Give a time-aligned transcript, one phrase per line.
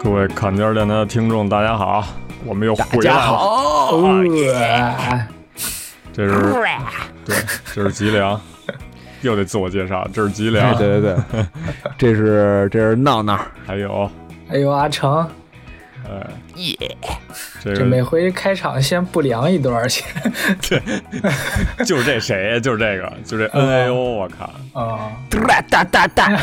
[0.00, 2.04] 各位坎肩电台的听众，大家好，
[2.44, 3.20] 我们又回来了。
[3.20, 3.92] 好，
[4.54, 5.28] 哎
[6.12, 6.52] 这是
[7.24, 7.36] 对，
[7.72, 8.40] 这是吉良，
[9.20, 11.46] 又得自我介绍，这是吉良，哎对对对，
[11.96, 14.10] 这是这是闹闹，还有
[14.50, 15.28] 哎呦，阿成，
[16.08, 16.26] 哎。
[16.58, 16.76] 耶，
[17.62, 20.04] 这这每回开场先不良一段先
[21.86, 26.36] 就是这谁，就是这个，就这 N A O，我靠，啊 哒哒哒哒，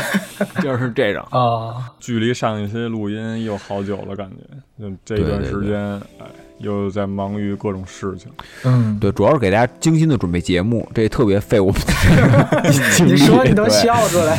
[0.62, 1.22] 就是这种。
[1.30, 4.36] 啊 距离上一期录音又好久了，感觉
[4.82, 5.78] 就这一段时间，
[6.18, 6.24] 哎，
[6.60, 8.32] 又在忙于各种事情。
[8.64, 13.12] 嗯，对，主要是给大家精心的准备节目，这特别费我们的精力。
[13.12, 14.38] 你说你都笑出来，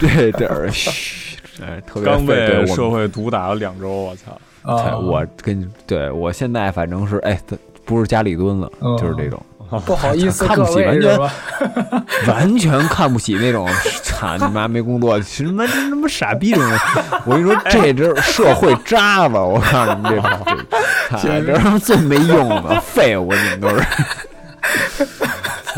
[0.00, 4.98] 对点儿，嘘哎，特别刚被社会毒打了两周，我操！
[4.98, 7.40] 我跟你对我现在反正是哎，
[7.84, 9.40] 不是家里蹲了，嗯就是这种，
[9.86, 11.18] 不好意思看不起完全？
[12.28, 13.66] 完全看不起那种，
[14.02, 16.78] 操你妈没工作，什么这他妈傻逼这种人。
[17.24, 20.30] 我跟你说，这这社会渣子，我告诉你们这种，
[21.12, 23.82] 这操这他妈最没用的废物，你们都是。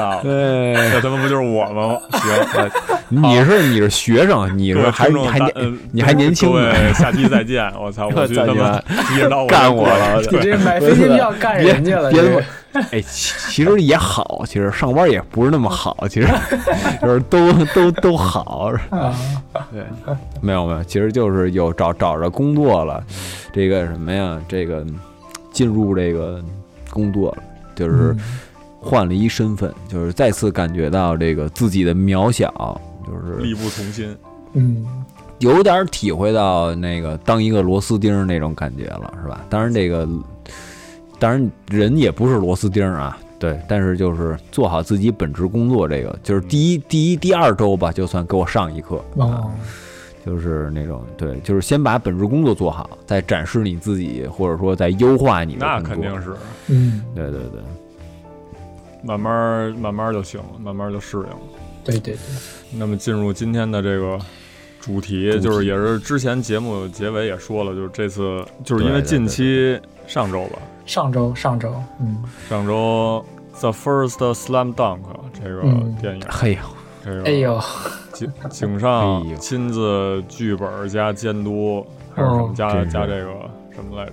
[0.01, 1.98] 操，对，这他妈不就是我吗？
[2.19, 2.70] 行，
[3.09, 7.70] 你是你是学生，你是还还年你还年轻各下期再见！
[7.79, 8.81] 我操， 我去他妈
[9.48, 12.41] 干我了你这买飞机票干别人家了，别他这个
[12.73, 16.29] 妈，哎，其其实也好，其实上班也不是那么好，其实
[17.03, 18.73] 就是都都都好。
[18.91, 19.14] 啊
[19.73, 19.83] 对，
[20.41, 23.03] 没有没有，其实就是有找找着工作了，
[23.53, 24.85] 这个什么呀，这个
[25.53, 26.41] 进入这个
[26.91, 27.42] 工作了，
[27.75, 28.17] 就是
[28.81, 34.17] 换了一身份，就是再次感觉到这个自己的渺小，就是力不从心。
[34.55, 34.86] 嗯
[35.39, 39.41] 有点体会到那个当一个螺丝钉那种感觉了，是吧？
[39.48, 40.06] 当然这个，
[41.19, 49.51] 当然人也不是螺丝钉啊，对，但是就是做好自己本职工作，这个就是第一、第一、第二周吧，就算给我上一课啊，哦
[50.27, 56.35] 就是那种对，就是先把本职工作做好，再展示你自己，或者说再优化你的那工作肯定是，
[56.68, 57.61] 嗯，对对对，
[59.02, 61.24] 慢慢慢慢就行了，慢慢就适应。
[61.24, 61.38] 了。
[61.84, 62.18] 对对对，
[62.78, 64.18] 那么进入今天的这个
[64.80, 65.40] 主题，主题。
[65.40, 72.22] 就是也是之前节目结尾也说了，就是这次就是因为近期上周吧，上周上周，嗯。
[72.48, 73.24] 上周
[73.61, 75.00] 《The First Slam Dunk》
[75.32, 75.96] 这个嗯。
[76.00, 76.58] 电影，嘿呦，
[77.05, 77.61] 这个哎呦，
[78.12, 83.32] 井井上 亲自剧本加监督，还是什么哦加加这个
[83.74, 84.12] 什么来着？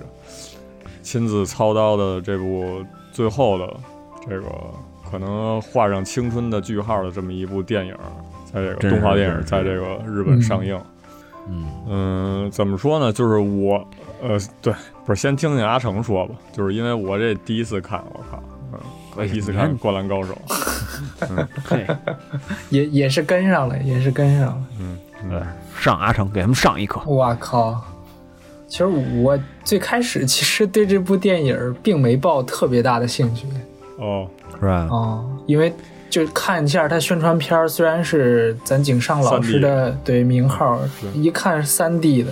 [1.03, 3.73] 亲自操刀的这部最后的
[4.29, 4.47] 这个
[5.09, 7.95] 可能画上青春的句号的这么一部电影，
[8.51, 10.79] 在这个动画电影在这个日本上映。
[11.49, 13.13] 嗯，嗯，怎么说呢？
[13.13, 13.87] 就是我，
[14.21, 14.73] 呃，对，
[15.05, 18.43] 不是先听听阿成说吧，就是因为我这第一次看，我靠，
[18.73, 18.79] 嗯，
[19.16, 20.37] 我第一次看《灌篮高手》，
[21.63, 21.87] 嘿，
[22.69, 24.63] 也也是跟上了，也是跟上了。
[24.79, 24.97] 嗯，
[25.29, 25.41] 对
[25.79, 27.81] 上阿成给他们上一课，我靠！
[28.67, 33.47] 其实我最开始其实对这部电影并没抱特别大的兴趣
[33.97, 34.28] 哦，
[34.59, 34.88] 是吧？
[34.90, 35.74] 哦、因为
[36.09, 40.80] 就看一下他宣传片儿，虽然是咱井上老师的对名号，
[41.13, 42.31] 一看是三 D 的，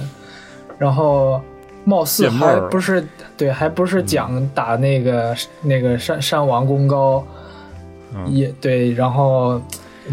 [0.77, 1.41] 然后
[1.83, 3.05] 貌似还不是
[3.35, 7.25] 对，还不是讲打那个、那个山山王功高，
[8.15, 8.31] 嗯。
[8.31, 9.61] 也对，然后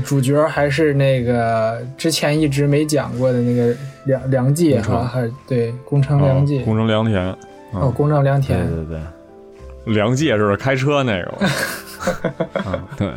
[0.05, 3.75] 主角还是那个之前一直没讲过的那个
[4.05, 4.95] 梁梁介宫城。
[4.97, 7.37] 哈，还是对宫城良介哦宫城良田，
[7.73, 9.01] 哦，宫城良对对，对
[9.85, 9.95] 对。
[9.95, 13.09] 良介是开车那个吧， 对，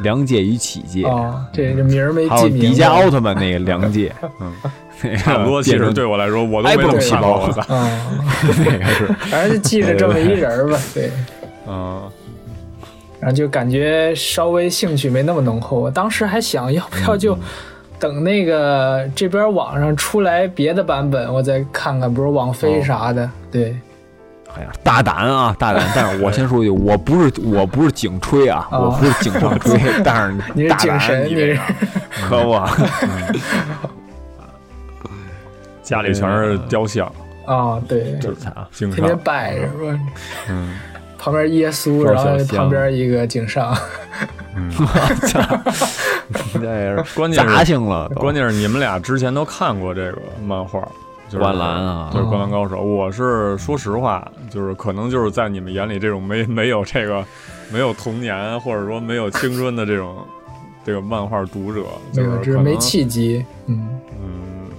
[0.00, 2.68] 梁界与启界，哦，这这名儿没还有记明白。
[2.76, 4.52] 迪迦奥特曼那个梁界，嗯，
[5.18, 5.62] 差不多。
[5.62, 8.00] 其实对我来说，我都没埃布怎么看过，隆细胞我操，嗯，
[8.64, 11.10] 那个是，反正就记着这么一人儿吧， 对。
[11.68, 12.02] 嗯，
[13.20, 15.78] 然后就感觉稍微兴趣没那么浓厚。
[15.78, 17.38] 我当时还想要不要就
[17.98, 23.30] 等那个这边网上出来别的版本，我再看看，比如网飞啥的。
[23.50, 23.76] 对，
[24.56, 25.84] 哎呀，大胆啊，大胆！
[25.94, 31.60] 但是我先说一句，我不是我不是警吹啊，哦我不是警上吹， 但是你是大胆井神，你这个
[32.28, 32.60] 可不，
[35.82, 37.06] 家里全是雕像，
[37.46, 39.98] 啊，对，就是他，井天拜是吧？
[40.48, 40.78] 嗯，
[41.18, 43.76] 旁边耶稣，然后旁边一个井上。
[46.52, 50.80] 这是关键是杂性了，关键是你们俩之前都看过这个漫画，
[51.34, 52.76] 就是灌篮啊就是《灌篮高手》。
[52.80, 57.24] 我是说实话，就是可能就是在你们眼里，这种没没有这个
[57.72, 60.16] 没有童年或者说没有青春的这种
[60.84, 61.82] 这个漫画读者，
[62.12, 63.44] 就是没契机。
[63.66, 64.70] 嗯，嗯，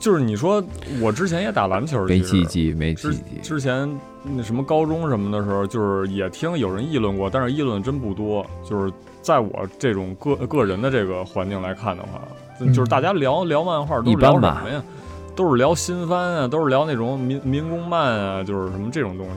[0.00, 0.62] 就是你说
[1.00, 3.22] 我之前也打篮球，没契机，没契之机。
[3.40, 3.88] 之前
[4.24, 8.44] 那什么高中什么的时候，就是也听有人议论过，但是议论真不多。
[8.68, 8.92] 就是
[9.22, 12.20] 在我这种个个人的这个环境来看的话，
[12.58, 14.82] 嗯就是大家聊聊漫画都聊什么呀？
[15.34, 19.32] 都是聊新番啊，都是聊那种民民工漫啊，就是什么这种东西。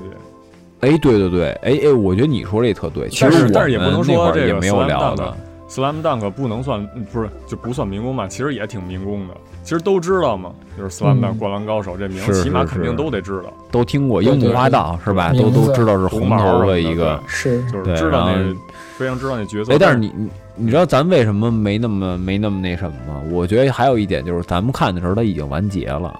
[0.81, 3.07] 哎，对对对，哎哎，我觉得你说这特对。
[3.07, 5.37] 其实我但是也不能们说这个也没有聊的，
[5.73, 9.33] Slam Dunk 不能算，嗯不是就不算民工吧，其实也挺民工的。
[9.63, 15.33] 其实都知道嘛，就是 Slam Dunk 嗯灌篮高手这名，起码肯定都得知道，都听过樱木花道是吧？
[15.33, 17.19] 都都知道是红头的的一个。
[17.27, 18.59] 是就是对知道那然后
[18.97, 19.73] 非常知道那角色。
[19.73, 23.21] 哎，但是你你你知道咱为什么没那么没那么那什么吗？
[23.31, 26.13] 我觉得还有一点就是咱们看的时候它已经完结了，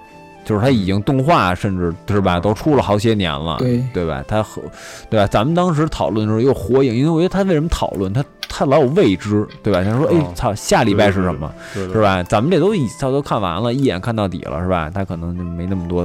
[0.44, 4.24] 就是它已经动画甚至是吧都出了好些年了，对对吧？
[4.26, 4.60] 它和
[5.08, 5.26] 对吧？
[5.28, 8.24] 咱们当时讨论的时候又火影，因为我觉得他为什么讨论他
[8.56, 9.82] 他老有未知，对吧？
[9.82, 11.52] 他说哎哦操，下礼拜是什么？
[11.74, 12.22] 对对是吧？
[12.22, 14.88] 咱们这都一他都看完了，一眼看到底了，是吧？
[14.94, 16.02] 他可能就没那么多，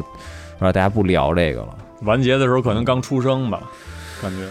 [0.57, 0.72] 是吧？
[0.72, 3.62] 大家不聊这个了，完结的时候可能刚出生吧，
[4.19, 4.48] 感觉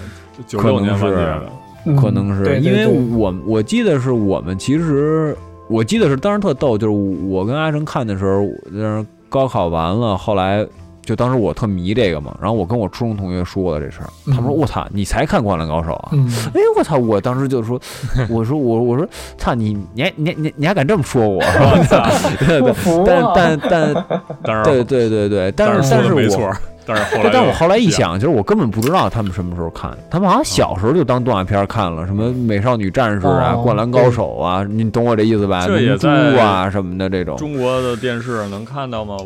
[0.47, 1.43] 九可能六年完结是的。
[1.87, 2.87] 嗯可能是因为
[3.17, 5.37] 我我记得是我们其实
[5.69, 6.93] 我记得是当时特逗，就是
[7.27, 10.65] 我跟阿成看的时候，就是高考完了，后来。
[11.09, 16.99] 就当时我特迷这个嘛，然后我跟我初中同学说了这事儿，他们说：“嗯我操，你才看《灌篮高手》啊？”嗯，哎，我操！
[16.99, 17.81] 我当时就说，
[18.29, 19.09] 我说我我说，
[19.39, 21.39] 操你你还你你你还敢这么说我？
[21.43, 22.07] 我操！
[22.47, 23.33] 对对，不服但啊！
[23.35, 24.05] 但但
[24.43, 26.53] 但是对对对对，但是说但是我的没错，
[26.85, 35.65] 但是后来，但我后来一想，其实我根本不知道他们什么时候看，他们好像小时候就当动画片看了，什么《美少女战士》啊，哦灌篮高手》啊，你懂我这意思吧？
[35.67, 39.17] 这也在啊什么的这种，中国的电视能看到吗？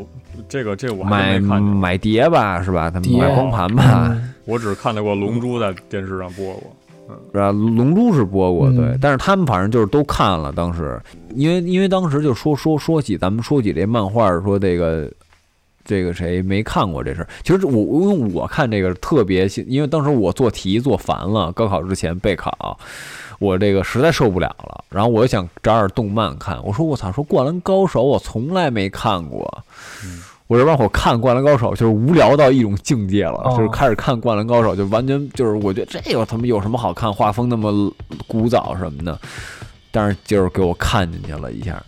[0.49, 2.91] 这个这个我还买买碟吧，是吧？
[2.91, 6.77] 他们买光盘吧，嗯我只看到过《龙珠》在电视上播过。
[7.33, 7.53] 是吧？
[7.53, 10.51] 龙珠是播过，嗯对，但是他们反正就是都看了。
[10.53, 10.99] 当时，
[11.35, 15.11] 因为因为当时就说说说起咱们说起这漫画，说这个
[15.85, 17.29] 这个谁没看过这事儿。
[17.43, 22.79] 其实我因为我看这个特别，因为当时我做题做烦了，高考之前备考，
[23.39, 24.85] 我这个实在受不了了。
[24.91, 29.65] 然后我又想找点动漫看，我说我操，说《灌篮高手》我从来没看过。
[30.49, 37.91] 我这帮我看《灌篮高手》就是无聊到一种境界了，哦就是开始看《灌篮高手》就完全就是我觉得这个他妈有什么好看，画风那么
[38.27, 39.19] 古早什么的，
[39.91, 41.83] 但是就是给我看进去了一下，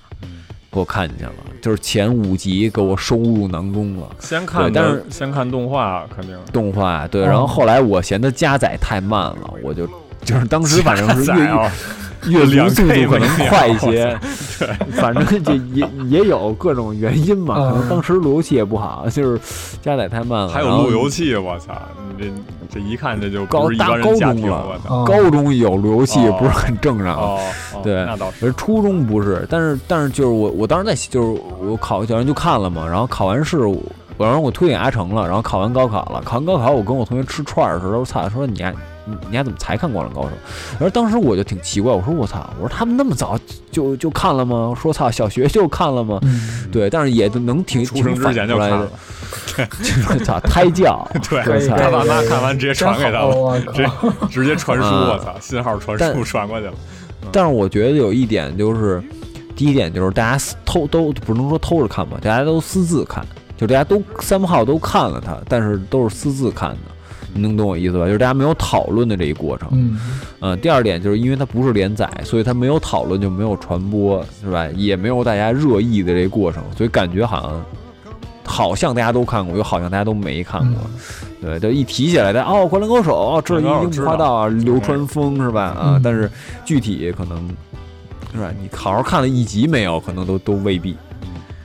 [0.73, 4.09] 给我看进去了，就是前五集给我收入囊中了。
[4.19, 6.35] 先看但是，先看动画肯定。
[6.51, 9.87] 动画对，哦然后后来我嫌它加载太慢了，我就
[10.25, 11.73] 就是当时反正是 加载阅啊，
[12.27, 14.19] 阅读速度可能快一些，
[14.97, 19.41] 反正这也也有各种原因嘛，可能嗯当时路由器也不好，就是
[19.83, 20.49] 加载太慢了。
[20.49, 21.73] 还有路由器，我操！
[22.17, 22.33] 你这
[22.73, 27.39] 这一看这就高大高中了高中有路由器哦不是很正常。
[27.83, 28.53] 对那倒是。
[28.55, 33.77] 初中不是，但是但是就是我我当时在就是我考小人就看了嘛，然后考完试我
[34.17, 38.73] 然后我推给阿成了，然后考完高考了，考完高考我跟我同学吃串儿的时候，我操，说你还
[39.07, 40.29] 你你还怎么才看《灌篮高手》？
[40.73, 43.39] 然后当时我就挺奇怪，我说我操，我说他们那么早
[43.71, 44.69] 就就看了吗？
[44.71, 46.19] 我说操，小学就看了吗？
[46.23, 48.89] 嗯，对，但是也就能挺出生之前就看了，
[49.83, 53.91] 挺 操胎教， 对他爸妈看完直接传给他了，直接！
[54.31, 56.73] 直接传输，啊我操，信号传输传过去了。
[57.33, 59.03] 但是我觉得有一点就是，
[59.57, 63.27] 第一点就是大家私偷都不能说偷着看吧，大家都私自看，
[63.57, 66.77] 就大家都三部号都看了他，但是都是私自看的，
[67.35, 68.07] 你能懂我意思吧？
[68.07, 69.69] 就是大家没有讨论的这一过程。
[69.73, 69.99] 嗯，
[70.39, 74.67] 呃，第二点就是因为它不是连载，所以它没有讨论就没有传播，是吧？
[74.77, 77.65] 也没有大家热议的这个过程，所以感觉好像
[78.45, 80.81] 好像大家都看过，又好像大家都没看过。
[81.41, 85.63] 对，就一提起来的哦，《灌篮高手》哦，这樱木花道啊，流川枫是吧？
[85.63, 86.31] 啊嗯，但是
[86.65, 87.49] 具体可能
[88.33, 88.51] 是吧？
[88.63, 89.99] 你好好看了一集没有？
[90.01, 90.97] 可能都都未必。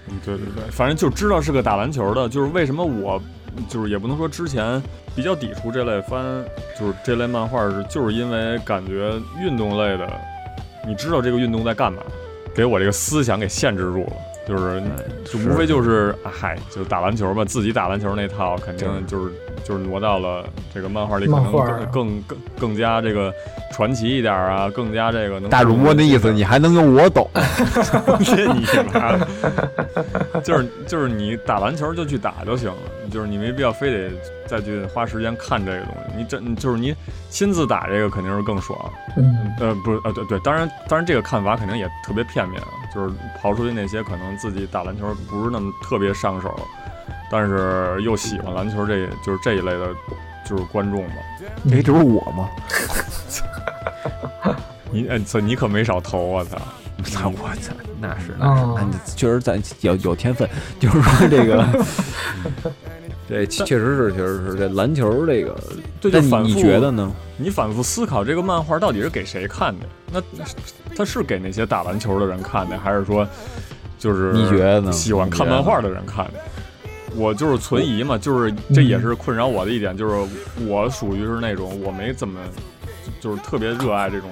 [0.10, 3.22] 嗯，对对对，反正就知道是个打篮球的，就是为什么我
[3.68, 4.82] 就是也不能说之前
[5.16, 6.44] 比较抵触这类番，
[6.80, 10.12] 就是这类漫画是，就是因为感觉运动类的，
[10.88, 12.02] 你知道这个运动在干嘛，
[12.54, 14.14] 给我这个思想给限制住了。
[14.48, 14.82] 就是
[15.26, 19.32] 就无非就是啊嗨，就打篮球吧，自己打篮球那套肯定就是
[19.64, 23.32] 就是挪到了这个漫画里，可能更更更更加这个
[23.72, 27.30] 传奇一点啊，更加这个能大主播那意思，你还能有我懂？
[28.26, 29.20] 这 你妈！
[30.42, 32.78] 就是就是你打篮球就去打就行了，
[33.10, 34.12] 就是你没必要非得
[34.46, 36.16] 再去花时间看这个东西。
[36.18, 36.96] 你真就是你
[37.30, 38.78] 亲自打这个肯定是更爽。
[39.18, 46.54] 嗯，呃，不是，呃，对对，当然当然这个看法肯定也特别片面，啊，就是刨出去那些可能自己打篮球不是那么特别上手，
[47.32, 49.94] 但是又喜欢篮球这就是这一类的，
[50.46, 51.16] 就是观众吧。
[51.72, 52.50] 哎，这不是我吗？
[54.92, 55.08] 你
[55.44, 56.58] 你可没少投，我操！
[57.10, 57.74] 操我操！
[58.02, 60.48] 那是那是，哦那你确实咱有有天分，
[60.80, 61.66] 就是说这个，
[63.28, 65.56] 这，确实是确实是这篮球这个，
[66.02, 67.12] 这就那你你觉得呢？
[67.38, 69.86] 你反复思考这个漫画到底是给谁看的？
[70.12, 70.22] 那
[70.96, 73.28] 他是给那些打篮球的人看的，还是说
[73.98, 76.40] 就是你觉得呢喜欢看漫画的人看的？
[77.16, 80.30] 我就是存疑嘛，就是这也是困扰我的一点，就是
[80.66, 82.40] 我属于是那种我没怎么
[83.20, 84.30] 就是特别热爱这种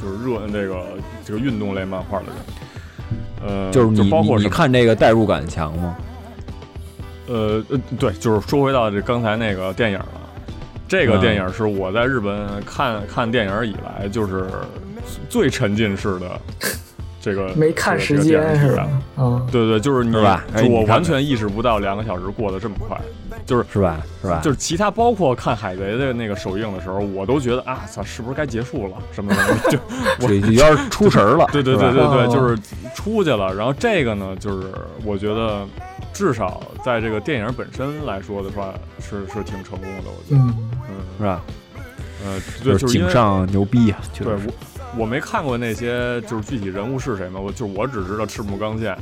[0.00, 0.84] 就是热这个
[1.24, 2.34] 这个运动类漫画的人。
[3.42, 5.96] 呃，就是你包括你看这个代入感强吗？
[7.26, 10.06] 呃呃，对，就是说回到这刚才那个电影了。
[10.88, 14.50] 这个嗯电影是我在日本看看电影以来，就是
[15.28, 16.40] 最沉浸式的
[17.20, 18.88] 这个没看时间是吧？
[19.18, 22.98] 嗯，对对，就是你，是吧哎就我完全意识不到两个小时过得这么快，
[23.44, 24.00] 就是是吧？
[24.22, 24.40] 是吧？
[24.42, 29.78] 就是其他包括看海贼的那个首映的时候，我都觉得啊操，是不是该结束了什么什么的，就
[30.22, 31.46] 我 这有点出神了。
[31.52, 32.58] 对对对对对，哦就是
[32.94, 33.54] 出去了。
[33.54, 34.68] 然后这个呢，就是
[35.04, 35.66] 我觉得
[36.14, 40.54] 至少在这个电影本身来说的话，是是挺成功的，我觉得，嗯，
[40.88, 41.42] 嗯是吧？
[42.24, 43.98] 呃，对，就是井上牛逼啊！
[44.12, 44.38] 确对我
[44.96, 48.96] 我没看过那些就是具体人物是谁嘛，我就我只知道赤木刚宪，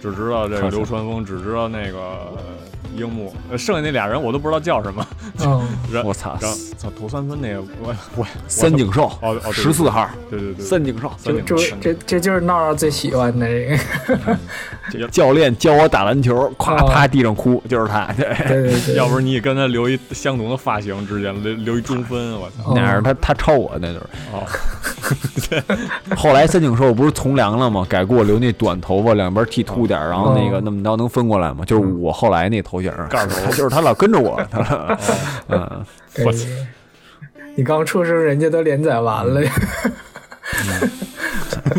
[0.00, 2.38] 只知道这个流川枫，只知道那个呃
[2.96, 5.06] 樱木，呃剩下那俩人我都不知道叫什么。
[5.40, 6.36] 嗯， 然我操。
[6.40, 13.46] 然后操投三分那个我我三井寿哦哦十四号，对对对三井寿三就井寿就这这就是闹闹最喜欢的
[14.90, 18.06] 这个， 教练教我打篮球，咵哦趴地上哭，就是他。
[18.16, 22.70] 对，对对对，要不是你跟他留一相同的发型之间留留一中分，我操！
[22.70, 24.06] 哦那是他他超我那就是。
[24.32, 24.44] 哦，
[26.16, 27.86] 后来三井寿不是从良了吗？
[27.88, 31.64] 改给我留那短头发，两边剃秃点，然后那个哦那么着能分过来吗？
[31.64, 34.42] 就是我后来那头型儿，盖儿头 就是他老跟着我。
[34.50, 34.98] 他
[35.48, 35.84] 嗯，
[36.24, 36.46] 我操。
[37.54, 39.42] 你刚出生，人家都连载完了，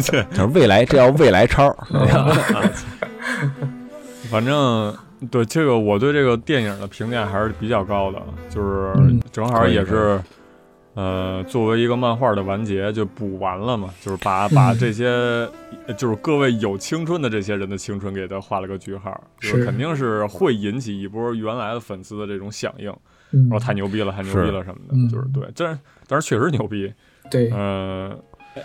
[0.01, 1.69] 就是未来，这叫未来超。
[4.29, 4.93] 反正
[5.31, 10.19] 对这个我对这个电影的评价还是比较高的，就是嗯正好也是。
[10.99, 15.47] 呃，作为一个漫画的完结，就补完了嘛，就是把把这些，
[15.95, 22.91] 就是各位有青春的这些人的青春给他画了个句号，就是是肯定是会引起一波原来的粉丝的这种响应，
[23.31, 23.49] 嗯。
[23.49, 26.93] 说太牛逼了，太牛逼了什么的，嗯就是对，但是但是确实牛逼，
[27.29, 28.17] 对，呃，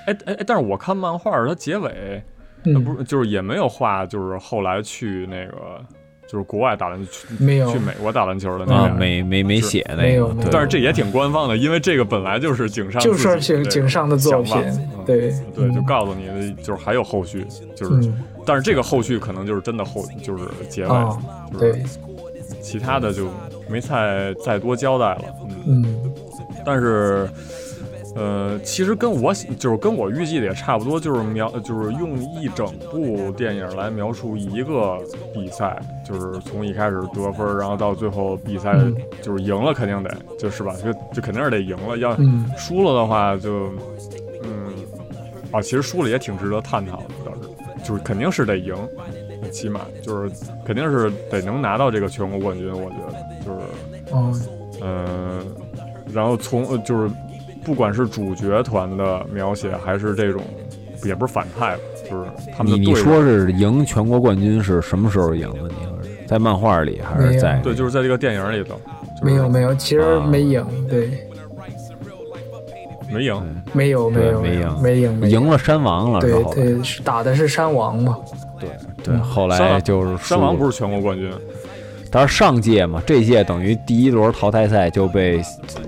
[0.06, 2.22] 哎哎哎，但是我看漫画它结尾，
[2.62, 5.80] 那嗯，不是就是也没有画，就是后来去那个
[6.28, 14.54] 就是国外打篮球没有去美国打篮球的那啊，没没没写那个，没有对但是这也挺官方的，因为这个本来就是井上就是井井上的作品
[15.04, 15.84] 对对，就嗯。
[15.84, 21.18] 告诉你，就是还有后续，就是，嗯，但是这个后续可能就是真的后，就是结尾，哦，
[21.52, 21.82] 就是对，
[22.62, 23.26] 其他的就
[23.72, 25.24] 没再再多交代了，
[25.66, 26.12] 嗯，嗯。
[26.64, 27.26] 但是。
[28.14, 34.98] 呃，其实跟我就是跟我预计的也差不多，就是描就是用一整部电影来描述一个
[35.32, 38.94] 比赛，就是从一开始得分，然后到最后比赛嗯。
[39.22, 42.44] 就是赢了，肯定得就是吧，就就肯定是得赢了，要嗯。
[42.54, 43.72] 输了的话就，
[44.44, 44.74] 嗯，
[45.50, 48.76] 啊，其实输了也挺值得探讨的，倒是，就是肯定是得赢，
[49.50, 50.30] 起码就是
[50.66, 53.14] 肯定是得能拿到这个全国冠军，我觉得
[54.12, 55.40] 就是，哦，嗯、
[56.12, 57.10] 然后从呃就是
[57.64, 60.42] 不管是主角团的描写，还是这种
[61.04, 65.68] 也不是反派吧，就是他们你说是赢全国冠军是什么时候赢的？
[65.68, 67.58] 你说是在漫画里还是在？
[67.60, 68.74] 对，就是在这个电影里头，
[69.20, 71.10] 就是没有没有，其实啊没赢，对，
[73.12, 74.82] 没赢，没有没有没赢。
[74.82, 75.46] 没赢赢。
[75.46, 78.18] 了山王了，对对，打的是山王嘛，
[78.58, 78.70] 对
[79.04, 79.20] 对，嗯。
[79.20, 81.30] 后来就是山王不是全国冠军，
[82.14, 85.40] 但是上届嘛，这届等于第一轮淘汰赛就被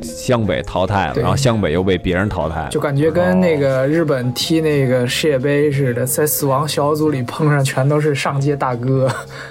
[0.02, 2.70] 湘北淘汰了，然后湘北又被别人淘汰了。
[2.70, 9.06] 就感觉跟那个日本踢那个世界杯似的，在死亡小组里碰上全都是上届大哥，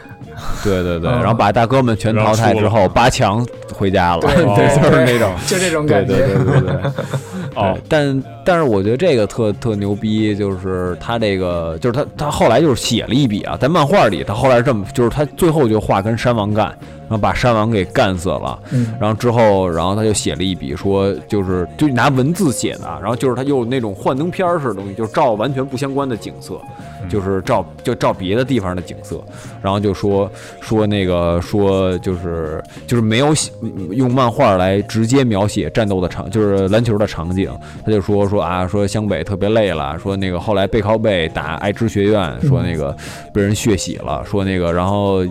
[0.64, 1.20] 对对对，嗯。
[1.20, 5.32] 然后把大哥们全淘汰之后，八强回家了，对对， 就是那种。
[5.46, 6.16] 就这种感觉。
[6.16, 6.62] 对对对。
[6.82, 6.92] 对，
[7.56, 18.94] 哦，但但是我觉得这个特特牛逼，就是他这个，就是他他后来就是写了一笔啊，在漫画里他后来这么，就是他最后就画跟山王干，然后把山王给干死了，嗯。
[19.00, 26.60] 然后之后，然后他就写了一笔说，就是就拿文字写的，然后就是他用那种幻灯片儿似的东西，就是照完全不相关的景色，
[27.10, 29.24] 就是照就照别的地方的景色，
[29.62, 30.30] 然后就说
[30.62, 33.52] 说那个说就是就是没有写
[33.92, 37.50] 用漫画来直接描写战斗的场，就是篮球的场景，
[37.86, 42.96] 他就说说啊说湘北特别累了，说那个后来背靠背打爱知学院，说那个
[43.32, 45.24] 被人血洗了，说那个然后。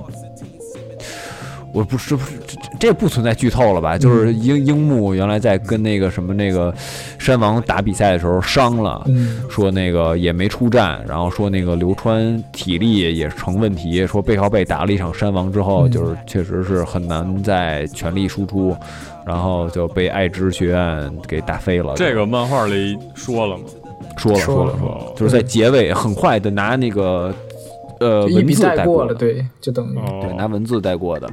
[1.73, 3.97] 我不是不是这这不存在剧透了吧？
[3.97, 6.73] 就是樱樱木原来在跟那个什么那个
[7.19, 18.77] 山王打比赛的时候伤了，嗯说那个也没出战，然后说那个流川体力也成问题，说背靠背打了一场山王之后，嗯就是确实是很难再全力输出，
[19.25, 21.95] 然后就被爱知学院给打飞了。
[21.97, 23.65] 这个漫画里说了吗？
[24.19, 27.35] 说了说了说了说了，就是在结尾很快的拿那个
[28.03, 31.31] 呃一笔文字带过了，对，就等于对，拿哦，文字带过的。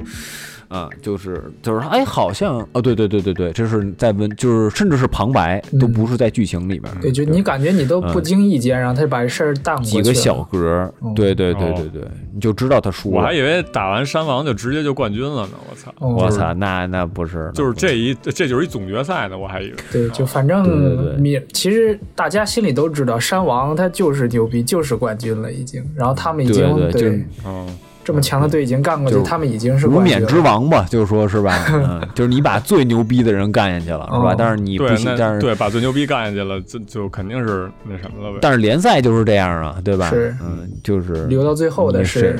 [0.70, 9.90] 啊，就是就是，哎，好像哦，对对对对对，这是在文，就是甚至是旁白，都嗯不是在剧情里面，对，就你感觉你都不经意间，然后他就把这事儿淡过去。
[9.90, 13.16] 几个小格对对对哦对对，你就知道他输了。
[13.16, 15.92] 我还以为打完山王就直接就冠军了呢，我操！
[15.98, 19.74] 哦我操，那那不是，就是这一这就是一总决赛呢，我还以为。
[19.90, 25.84] 对，就反正你其实大家心里都知道，山王他就是牛逼，就是冠军了已经。
[25.96, 27.66] 然后他们已经对对就是嗯，
[28.02, 30.40] 这么强的队已经干过去，就是他们已经是无冕之。
[30.40, 31.54] 王吧，就是说是吧？
[31.72, 34.34] 嗯，就是你把最牛逼的人干下去了，是吧哦？
[34.36, 38.38] 但是你不对，行，但是对把最牛逼干下去了，就就肯定是那什么了呗。
[38.40, 40.08] 但是联赛就是这样啊，对吧？
[40.08, 42.38] 是嗯，就是留到最后的也是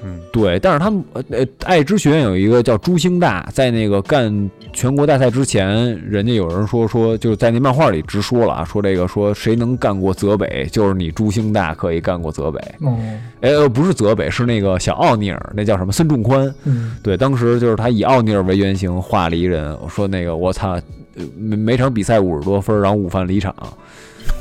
[0.00, 5.68] 是对，但是他们呃呃，爱知学院有一个叫朱星大，在那个干全国大赛之前，
[6.08, 12.60] 人家有人说说就是在那漫画里直说了啊，说这个说谁能干过泽北，就是你朱星大可以干过泽北。
[12.80, 12.96] 哦，
[13.40, 16.52] 哎，呃，不是泽北，是那个小奥尼尔，那叫什么孙仲宽。
[16.64, 20.72] 嗯，对，当时就是他以奥尼尔为原型画了一人，我说那个我操，
[21.16, 23.52] 呃每每场比赛五十多分，然后午饭离场，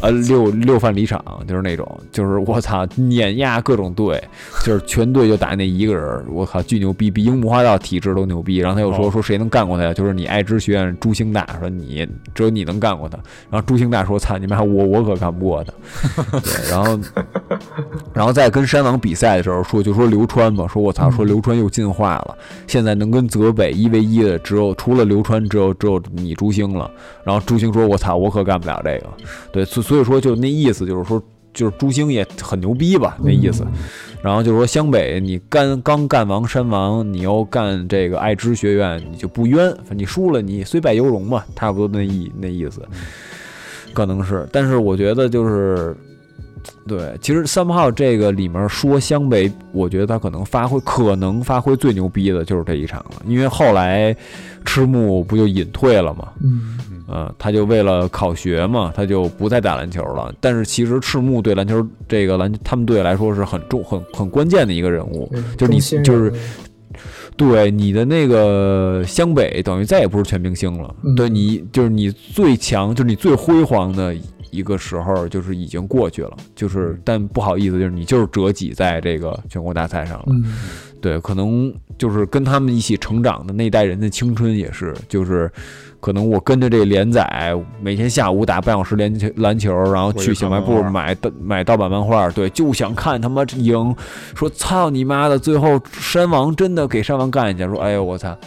[0.01, 4.24] 呃六六犯离场，就是那种，就是我操碾压各种队，
[4.63, 8.58] 就是全队就打那一个人，我靠巨牛逼，比樱木花道体质都牛逼。
[8.58, 9.94] 然后他又说哦说谁能干过他呀？
[9.94, 13.17] 就是你爱知学院朱星大，说你只有你能干过他。
[13.50, 15.74] 然后朱星大说操你妈我我可干不过他。
[16.39, 17.00] 对，然后
[18.13, 26.89] 然后在跟山王比赛的时候说，就说流川嘛，说我操，说流川又进化了，现在能跟泽北一 v 一的只有除了流川，只有只有你朱星了。
[27.24, 29.08] 然后朱星说，我操，我可干不了这个。
[29.51, 31.22] 对，所所以说就那意思就是说，
[31.53, 33.65] 就是朱星也很牛逼吧，那意思。
[34.22, 42.82] 然后就是说湘北你干刚干完山王，你又干这个爱知学院，你就不冤，你输了你虽败犹荣嘛，差不多那意那意思，
[43.93, 44.47] 可能是。
[44.52, 45.95] 但是我觉得就是。
[46.86, 54.15] 对，其实三号这个里面说湘北，我觉得他可能发挥可能发挥最牛逼的就是这一场了，因为后来
[54.65, 56.78] 赤木不就隐退了吗，嗯，
[57.10, 60.34] 嗯，他就为了考学嘛，他就不再打篮球了。
[60.39, 66.34] 但是其实赤木对篮球这个篮他们队来说是很重很很关键的一个人物，就是你就是
[67.36, 74.15] 对你的那个湘北等于再也不是全明星了，嗯对你就是你最强，就是你最辉煌的
[74.58, 76.36] 一个时候，就是已经过去了。
[76.56, 80.26] 就是但不好意思，就是你就是折戟在这个全国大赛上了。
[80.30, 80.43] 嗯，
[81.00, 85.52] 对，可能就是跟他们一起成长的那代人的青春也是，就是
[86.00, 93.96] 可能我跟着这连载，每天下午打半小时篮球篮球，然后去小卖部买盗买盗版漫画，对，就想看他妈赢，
[94.36, 98.38] 说操你妈的，最后山王真的给山王干一下去，说哎呦我操，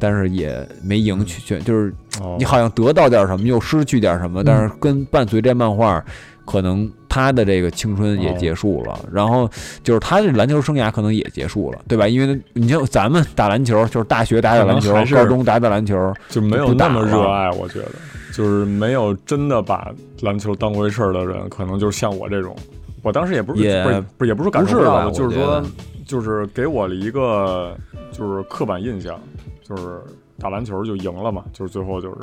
[0.00, 2.36] 但是也没赢，去全就是哦。
[2.38, 6.02] 你好像得到点什么，又失去点什么，但是跟伴随这漫画，
[6.44, 9.48] 可能他的这个青春也结束了，然后
[9.84, 12.08] 就是他的篮球生涯可能也结束了，对吧？
[12.08, 17.88] 因为你像咱们打篮球，就是大学打打篮球高中打打篮球，就没有那么热爱，我觉得
[18.32, 22.56] 就是没有真的把篮球当回事儿的人，可能就是像我这种。
[23.02, 23.82] 我当时也不是也
[24.18, 25.62] 不是也不是感不是吧受到的，就是说
[26.10, 27.78] 就是给我了一个
[28.10, 29.16] 就是刻板印象，
[29.62, 30.02] 就是
[30.40, 32.16] 打篮球就赢了嘛，就是最后就是，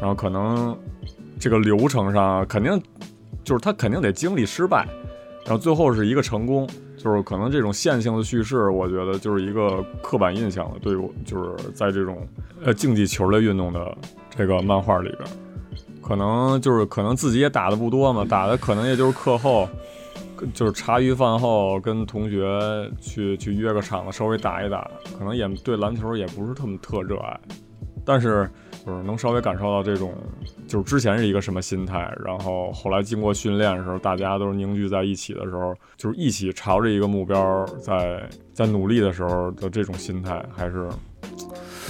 [0.00, 0.76] 然后可能
[1.38, 2.82] 这个流程上肯定
[3.44, 4.88] 就是他肯定得经历失败，
[5.44, 10.74] 然后最后是一个成功，就是可能这种线性的叙事，我觉得就是一个刻板印象了。
[10.82, 12.26] 对我就是在这种
[12.64, 13.96] 呃竞技球类运动的
[14.30, 15.20] 这个漫画里边，
[16.02, 19.68] 可能就是可能自己也打的不多嘛，打的可能也就是课后，
[20.52, 27.40] 就是茶余饭后跟同学去去约个场子稍微打一打，可能也对篮球也不是特么特热爱，
[28.04, 28.48] 但是
[28.84, 30.12] 就是能稍微感受到这种，
[30.66, 40.88] 就是之前是一个什么心态，然后后来经过训练的时候，大家都是凝聚在一起的时候，就是一起朝着一个目标在在努力的时候的这种心态，还是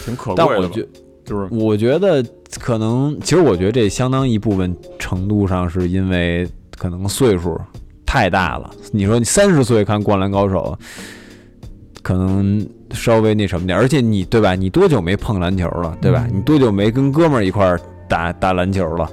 [0.05, 0.61] 挺可贵的。
[0.61, 0.87] 我觉
[1.25, 2.23] 就是我觉得
[2.61, 7.59] 可能，其实我觉得这相当一部分程度上是因为可能岁数
[8.13, 8.71] 太大了。
[8.91, 10.77] 你说你三十岁看《灌篮高手》，
[12.03, 14.55] 可能稍微那什么点，而且你对吧？
[14.55, 16.27] 你多久没碰篮球了，对吧？
[16.31, 19.09] 嗯你多久没跟哥们儿一块儿打打篮球了？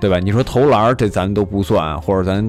[0.00, 0.18] 对吧？
[0.18, 2.42] 你说投篮儿这咱都不算，或者咱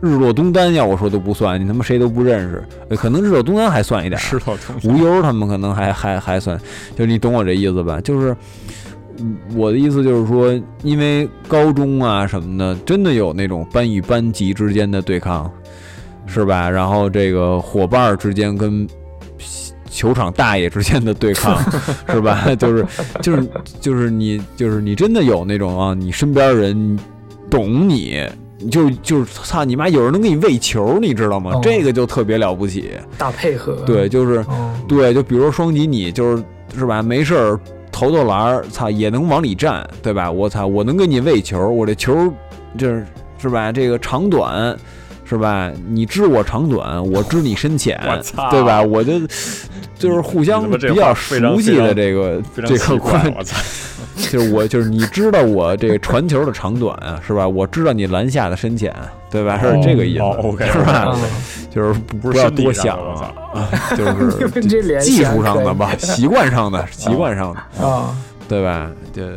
[0.00, 4.18] 日落东单要我说都不算，你他妈谁都不认识，呃可能日落东单还算一点
[4.84, 6.58] 无忧他们可能还还还算，
[6.96, 8.00] 就是你懂我这意思吧？
[8.00, 8.36] 就是嗯
[9.54, 10.52] 我的意思就是说，
[10.82, 15.50] 因为高中啊什么的，真的有那种班与班级之间的对抗，
[16.26, 16.68] 是吧？
[16.68, 18.86] 然后这个伙伴儿之间跟
[19.90, 21.60] 球场大爷之间的对抗，
[22.10, 22.54] 是吧？
[22.56, 22.86] 就是
[23.22, 23.48] 就是
[23.80, 26.98] 就是你就是你真的有那种啊，你身边人
[27.50, 28.26] 懂你。
[28.60, 29.88] 你就就是操你妈！
[29.88, 31.52] 有人能给你喂球，你知道吗？
[31.54, 32.90] 哦这个就特别了不起。
[33.16, 33.76] 大配合。
[33.86, 36.42] 对，就是哦，对，就比如说双击你就是
[36.76, 37.60] 是吧，没事儿
[37.98, 40.30] 投投篮儿，操也能往里站，对吧？
[40.30, 42.32] 我操，我能给你喂球，我这球
[42.78, 43.04] 就是
[43.42, 43.72] 是吧？
[43.72, 44.76] 这个长短
[45.24, 45.68] 是吧？
[45.88, 48.00] 你知我长短，我知你深浅
[48.52, 48.80] 对吧？
[48.80, 49.18] 我就
[49.98, 53.56] 就是互相比较熟悉的这个这个关，，我操！
[54.18, 57.46] 就是我就是你知道我这个传球的长短啊，是吧？
[57.48, 58.94] 我知道你篮下的深浅，
[59.30, 59.58] 对吧？
[59.60, 60.92] 是这个意思，哦，OK，是吧？
[60.92, 61.18] 啊
[61.70, 63.30] 就是不要多想啊，
[63.96, 64.60] 就是
[65.00, 68.16] 技术上的吧，习惯上的，习惯上的，啊，
[68.48, 68.90] 对吧？
[69.14, 69.36] 这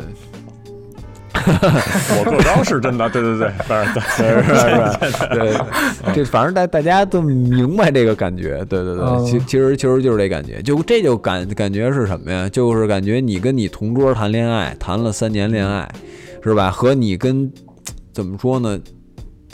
[2.20, 12.48] 我做招是真的，对对对，反正对对对，对，这反正大大家都明白这个感觉，对对对，嗯其其实其实就是这感觉，就这就感感觉是什么呀？
[12.50, 15.90] 就是感觉你跟你同桌谈恋爱，谈了三年恋爱，
[16.44, 16.70] 是吧？
[16.72, 17.52] 和你跟
[18.14, 18.80] 怎么说呢？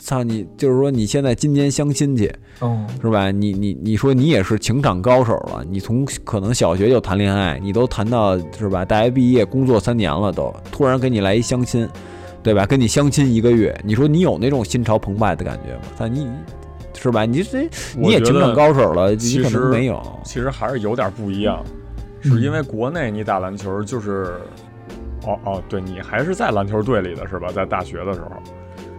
[0.08, 3.30] 操你，就是说你现在今年相亲去，哦，是吧？
[3.30, 8.86] 你你你说你也是情场高手了，你从可能小学就谈恋爱，你都谈到是吧？
[8.86, 11.86] 大学毕业工作三年了都，突然给你来一相亲，
[12.42, 12.64] 对吧？
[12.64, 15.82] 跟你相亲一个月，你说你有那种心潮澎湃的感觉吗？
[15.98, 16.26] 但你
[16.94, 17.26] 是吧？
[17.26, 20.02] 你这你也情场高手了，你可其实能没有。
[20.24, 21.62] 其实还是有点不一样，
[22.22, 24.36] 嗯是因为国内你打篮球就是，
[25.26, 27.52] 哦哦，对你还是在篮球队里的是吧？
[27.54, 28.30] 在大学的时候，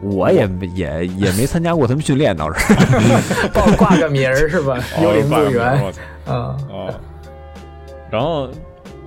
[0.02, 2.74] 我也也也没参加过他们训练，倒是。
[3.54, 4.78] 报挂个名儿是吧？
[5.02, 5.66] 幽灵队哦员
[6.26, 6.94] 啊，哦，
[8.10, 8.50] 然后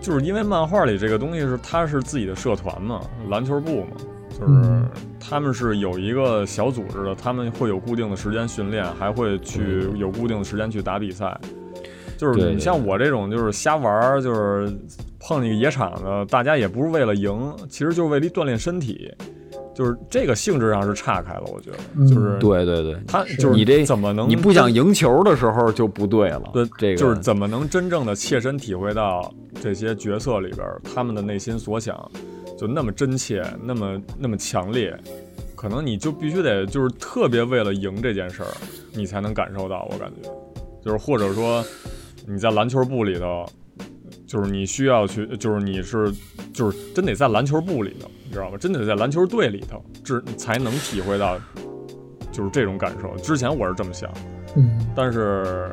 [0.00, 3.90] 就是因为漫画里这个东西是他是自己的社团嘛，篮球部嘛，
[4.30, 11.34] 就是嗯他们是有一个小组织的，他们会有固定的时间训练，还会去有固定的时间去打比赛。
[12.18, 14.70] 就是你像我这种就是瞎玩儿，就是
[15.18, 19.12] 碰那个野场的，大家也不是为了赢，其实就是为了锻炼身体，
[19.74, 26.42] 就是这个性质上是岔开了，我觉得，嗯就是对对对，他就是你这怎么能你不想赢球的时候就不对了。
[26.52, 32.10] 对，这个就是怎么能真正的切身体会到这些角色里边他们的内心所想，
[32.58, 34.94] 就那么真切，那么那么强烈，
[35.56, 38.48] 可能你就必须得就是特别为了赢这件事儿，
[38.92, 39.88] 你才能感受到。
[39.90, 40.28] 我感觉，
[40.84, 41.64] 就是或者说
[42.26, 43.46] 你在篮球部里头，
[44.26, 46.12] 就是你需要去，就是你是
[46.52, 48.56] 就是真得在篮球部里头，你知道吗？
[48.58, 51.38] 真得在篮球队里头，只才能体会到
[52.32, 53.14] 就是这种感受。
[53.22, 54.10] 之前我是这么想。
[54.54, 55.70] 嗯，但是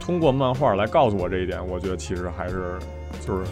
[0.00, 2.78] 通过漫画来告诉我这一点，我觉得其实还是
[3.26, 3.44] 就是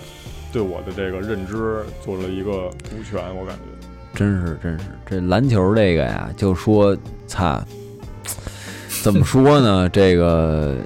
[0.52, 3.88] 对我的这个认知做了一个补全，我感觉。
[4.14, 6.96] 真是真是，这篮球这个呀，就说
[7.26, 7.62] 擦，
[9.02, 9.88] 怎么说呢？
[9.90, 10.76] 这个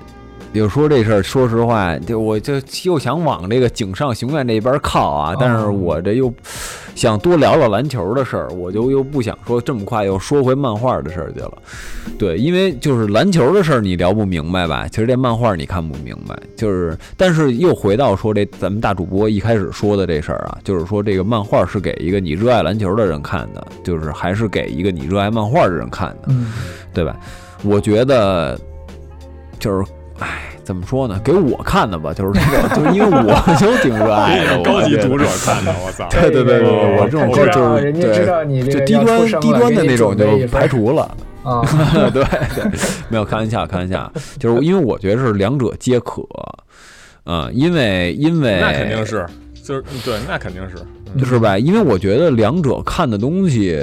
[0.53, 6.33] 就说这事儿，说实话，就我就又想往这个井上雄彦这边靠啊，但是我这又
[6.95, 11.53] 想多聊聊篮球的事儿，我就又不想说这么快又说回漫画的事儿去了。
[12.19, 14.87] 对，因为就是篮球的事儿你聊不明白吧？
[14.89, 26.53] 其实这漫画你看不明白，就是但是又回到说这咱们大主播一开始说的这事儿啊，就是说这个漫画是给一个你热爱篮球的人看的，就是还是给一个你热爱漫画的人看的，嗯，
[26.93, 27.17] 对吧？
[27.63, 28.59] 我觉得
[29.59, 29.85] 就是。
[30.21, 31.21] 唉，怎么说呢？
[31.23, 36.09] 给我看的吧， 就是这个， 就是因为我就挺热爱的， 高级读者看的，我操！
[36.11, 41.03] 对对对对，我这种就是道人家知道你这个就低端低端的那种就排除了。
[41.45, 41.61] 啊，
[42.11, 42.25] 对
[42.55, 42.71] 对，
[43.11, 46.23] 没有开玩笑，开玩笑，就是因为我觉得是两者皆可，
[47.27, 49.27] 嗯，因为因为那肯定是，
[49.63, 50.77] 就是对，那肯定是。
[50.79, 53.79] 嗯就是吧，因为我觉得两者看的东西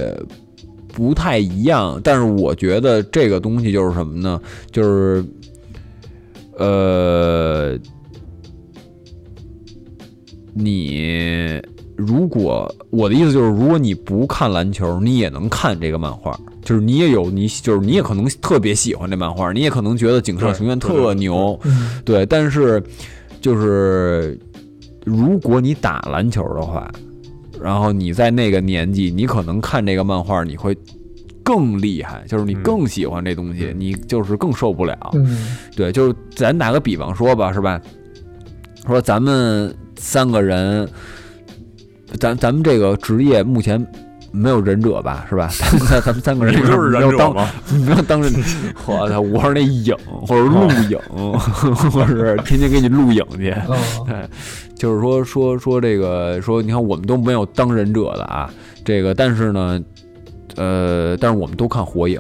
[0.92, 4.38] 不太一样，但是我觉得这个东西就是什么呢？
[4.70, 5.24] 就是
[6.58, 7.78] 呃，
[10.54, 11.62] 你
[11.96, 21.06] 如果我的意思就是，如果你不看篮球，你也能看这个漫画，就是你也有你就是你也可能特别喜欢这漫画，你也可能觉得井上雄彦对对对。
[21.06, 21.60] 特牛，
[22.04, 22.84] 对，但是
[23.40, 24.40] 就是
[25.06, 26.92] 如果你打篮球的话，
[27.62, 30.76] 然后你在那个年纪，你可能看这个漫画，你会
[31.44, 34.98] 更厉害，就是你嗯更喜欢这东西，你就是更受不了。
[35.14, 37.80] 嗯对，就是咱打个比方说吧，是吧？
[38.88, 40.88] 说咱们三个人，
[42.20, 43.86] 咱咱们这个职业目前
[44.32, 45.50] 没有忍者吧，是吧？
[45.88, 47.48] 咱咱们三个人你就是忍者吗？
[47.72, 48.34] 你不要当忍，
[48.88, 50.98] 我操，我是那影或者录影，
[51.92, 53.52] 或者是天天给你录影去。
[53.68, 53.78] 哦，
[54.08, 54.28] 对，
[54.76, 58.50] 就是说说说这个说，你看我们都没有当忍者的啊，
[58.84, 59.80] 这个但是呢，
[60.56, 62.20] 呃，但是我们都看火影。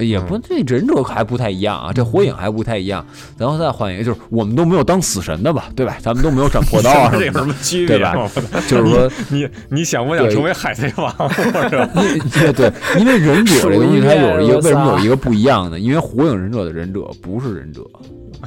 [0.00, 3.04] 也不，这忍者还不太一样啊，这火影还不太一样。
[3.36, 5.96] 然后再换一个，就是我们都没有当死神的吧，对吧？
[6.00, 8.30] 咱们都没有斩破刀啊 这有什什么么区别对吧吗？
[8.68, 11.12] 就是说， 你你想不想成为海贼王？
[11.12, 11.84] 或者
[12.32, 15.80] 对对，因为忍者这东西它有一个为什么有一个不一样呢？
[15.80, 17.80] 因为火影忍者的忍者不是忍者，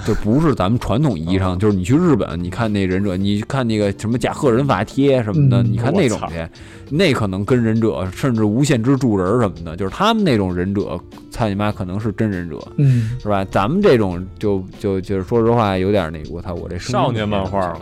[0.05, 6.47] 就不是咱们传统意义上，就是你去日本，你看那忍者，你看那个什么甲贺忍法贴什么的，嗯你看那种去，
[6.89, 10.99] 那可能跟忍者甚至无限之助人什么的，就是他们那种忍者，
[11.29, 12.57] 操你妈可能是真忍者。
[12.77, 13.45] 嗯，是吧？
[13.45, 17.81] 咱们这种就就就是说实话，有点那个，我操，我这声音少年漫画嘛，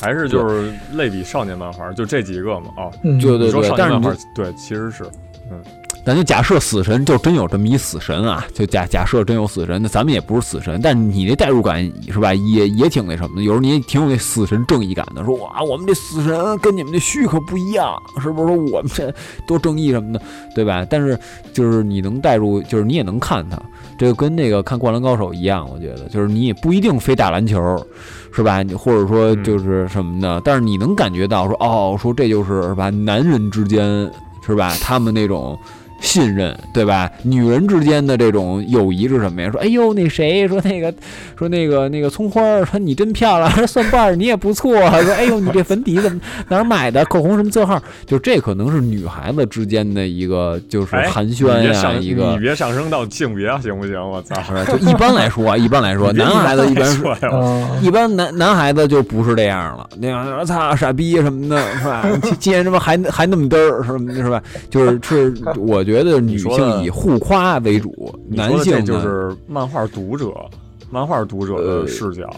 [0.00, 2.66] 还是就是类比少年漫画，就这几个嘛。
[2.76, 5.04] 哦，嗯，对对你说对但是你少年漫画，对，其实是
[6.04, 13.42] 咱就假设死神就真有这么一死神啊，就假假设真有死神，那咱们也不是死神，但你这代入感是吧，也也挺那什么的。
[13.42, 18.54] 有时候你也挺有那死神正义感的，说哇，我们这死神跟你们这虚可不一样，是不是？
[18.54, 19.10] 说我们这
[19.46, 20.20] 多正义什么的，
[20.54, 20.86] 对吧？
[20.90, 21.18] 但是
[21.54, 23.58] 就是你能代入，就是你也能看他，
[23.98, 27.82] 这个跟那个看《灌篮高手》一样，我觉得就是你也不一定非打篮球，
[28.30, 28.62] 是吧？
[28.62, 32.90] 你或者说就是什么的，但是你能感觉到说哦，说这就是是吧？
[32.90, 34.10] 男人之间
[34.46, 34.76] 是吧？
[34.82, 35.58] 他们那种。
[36.00, 37.10] 信任，对吧？
[37.22, 39.50] 女人之间的这种友谊是什么呀？
[39.50, 40.92] 说，哎呦，那谁说那个，
[41.36, 47.04] 说那个那个葱花儿，说你真漂亮，说蒜瓣儿你也不错，说，哎呦，你这粉底怎么哪儿买的？
[47.06, 47.80] 口红什么色号？
[48.06, 53.94] 就这可能是女孩子之间的一个就是哎寒暄呀，一个你别上升到性别行不行？
[53.94, 54.34] 我操！
[54.66, 62.04] 就一般来说啊，一般来说，男孩子一般是说呀，嗯，一般男男孩子就不是这样了，那样我操傻逼什么的，是吧？
[62.22, 64.42] 今今天什么还还那么嘚儿什么的，是吧？
[64.70, 70.32] 就是是，我觉得女性以互夸为主，男性就是漫画读者，
[70.90, 72.28] 漫画读者呃的视角，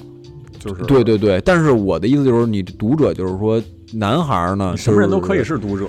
[0.58, 1.40] 就是对对对。
[1.42, 5.86] 但是我的意思就是，你读者就是说，男孩儿呢，什么人都可以是是读者，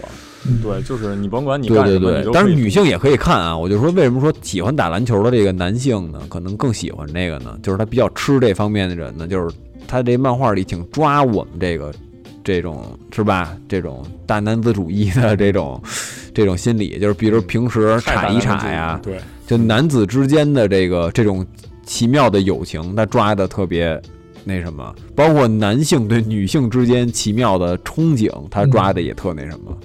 [0.61, 3.57] 对，就是你甭管你对对干什么，但是女性也可以看啊。
[3.57, 7.57] 我就说，为什么说喜欢打篮球的这个男性呢，可能更喜欢这个呢？
[7.63, 9.55] 就是他比较吃这方面的人呢，就是
[9.87, 11.91] 他这漫画里挺抓我们这个
[12.43, 13.57] 这种是吧？
[13.67, 15.81] 这种大男子主义的这种
[16.37, 21.43] 这种心理，就是比如平时铲一大男子插呀，对，就男子之间的这个这种
[21.83, 23.99] 奇妙的友情，他抓的特别
[24.43, 29.75] 那什么，包括男性对女性之间奇妙的憧憬，他抓的也特那什么。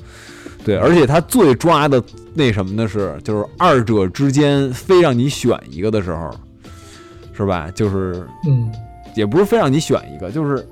[0.63, 6.31] 对，而且他最抓的那什么的是，就是二者之间非让你选一个的时候，
[7.35, 7.71] 是吧？
[7.75, 8.71] 就是嗯，
[9.17, 10.69] 也不是非让你选一个，就是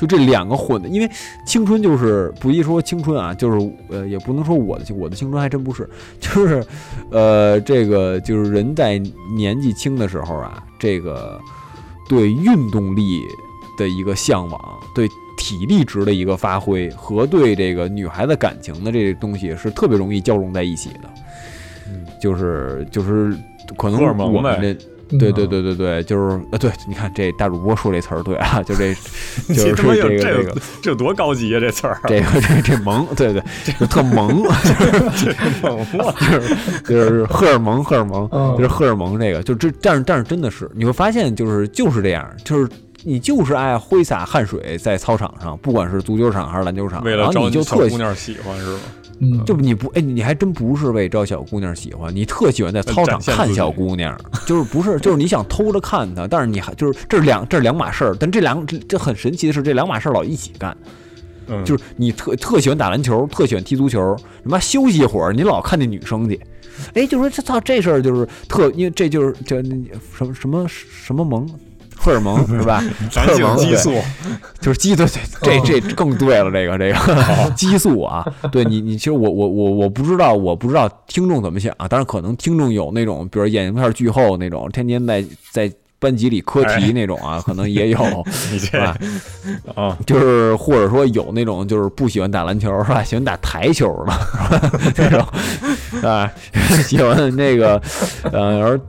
[0.00, 1.10] 就这两个混的，因为
[1.44, 5.86] 青春就是不一说青春啊，就是呃，也不能说我的青我的青春还真不是，
[6.18, 6.64] 就是
[7.10, 8.96] 呃，这个就是人在
[9.36, 11.38] 年纪轻的时候啊，这个
[12.08, 13.20] 对运动力
[13.76, 21.10] 的一个向往，对体力值的一个发挥，和对这个女孩子感情的这东西是特别容易交融在一起的，
[21.90, 23.36] 嗯，就是就是
[23.76, 24.74] 可能我们这。
[25.18, 28.94] 对对对对对，就是呃，对，你看这大主播说这词儿对啊，就这，
[29.48, 31.60] 就是这个这这个这多高级啊！
[31.60, 33.42] 这词儿，这个这这萌，对对，
[33.78, 34.42] 就特萌，
[35.62, 36.14] 猛我
[36.86, 42.68] 就是荷尔蒙，荷尔蒙，嗯就是荷尔蒙这个，就这，但是但是真的是，你会发现就是就是这样，就是
[43.02, 48.80] 你就是爱挥洒汗水在操场上，不管是足球场还是篮球场，为了招然后你就特姑娘喜欢是吧？
[49.22, 60.74] 嗯，就你不哎，你还真不是为招小姑娘喜欢，你特喜欢在操场看小姑娘， 就是不是就是你想偷着看她，但是你还就是这是两这是两码事儿，但这两这这很神奇的是这两码事儿老一起干，
[61.48, 66.40] 嗯，就是你特特喜欢打篮球，特喜欢踢足球，他妈休息一会儿，你老看那女生去，
[66.94, 69.62] 哎，就说这操这事儿就是特，因为这就是这
[70.16, 71.46] 什么什么什么萌。
[72.02, 72.82] 荷尔蒙是吧？
[73.14, 73.92] 荷尔蒙激素，
[74.58, 75.06] 就是激对
[75.42, 87.98] 对，这这更对了，这个这个 激素啊，对你你其实我我我我不知道，我不知道听众怎么想啊，当然可能听众有那种，比如眼镜片剧后那种，天天在在班级里磕题那种啊，可能也有，
[88.32, 88.96] 是吧？
[89.74, 93.02] 啊，就是或者说有那种就是不喜欢打篮球是吧？
[93.04, 94.90] 喜欢打台球的，是吧？
[94.94, 95.26] 这种
[96.10, 96.32] 啊，
[96.86, 97.80] 喜欢那个
[98.32, 98.82] 呃，然后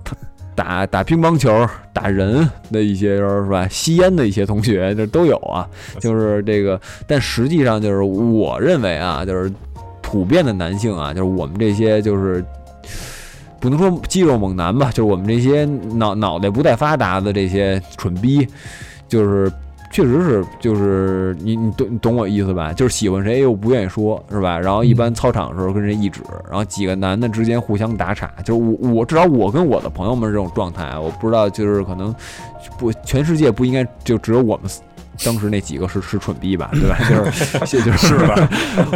[0.56, 3.68] 打打乒乓球、打人的一些人是吧？
[3.68, 5.68] 吸烟的一些同学这都有啊。
[6.00, 9.52] 就是这个，但实际上就是我认为啊，就是
[10.02, 12.44] 普遍的男性啊，就是我们这些就是。
[13.60, 18.48] 不能说肌肉猛男吧，就是我们这些脑脑袋不太发达的这些蠢逼，
[19.08, 19.54] 就是
[19.91, 22.71] 确实是，就是你你懂你懂我意思吧？
[22.71, 24.58] 就是喜欢谁又不愿意说，是吧？
[24.58, 32.15] 然后一般操场的时候跟人一指，然后几个男的之间互相打岔，就是我我至少我跟我的朋友们这种状态，我不知道就是可能
[32.80, 34.69] 不全世界不应该就只有我们
[35.24, 36.98] 当时那几个是是蠢逼吧， 对吧？
[37.66, 38.36] 就是就 是吧，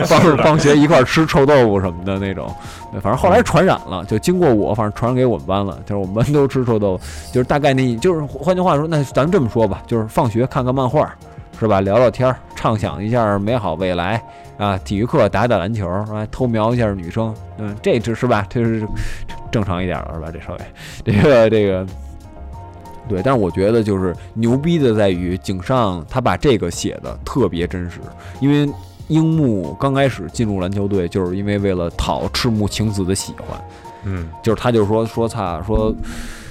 [0.05, 2.53] 放放学一块儿吃臭豆腐什么的那种，
[2.91, 11.13] 对，反正后来传染了，就经过我，反正传染给我们班了，就是我们班都吃臭豆腐，就是大概那，就是换句话说，那咱这么说吧，就是放学看看漫画，
[11.59, 11.81] 是吧？
[11.81, 14.21] 聊聊天儿，畅想一下美好未来
[14.57, 14.77] 啊！
[14.79, 18.87] 体育课打打篮球，啊，偷瞄一下女生，嗯，这只是吧，这是
[19.51, 20.29] 正常一点了，是吧？
[20.33, 20.59] 这稍微
[21.03, 21.85] 这个这个。
[23.07, 27.99] 对，但是我觉得就是牛逼的在于井上他把这个写的特别真实，
[28.39, 28.67] 因为
[29.07, 33.61] 樱木刚开始进入篮球队就是因为为了讨赤木晴子的喜欢，
[34.03, 35.93] 嗯，就是他就说说他说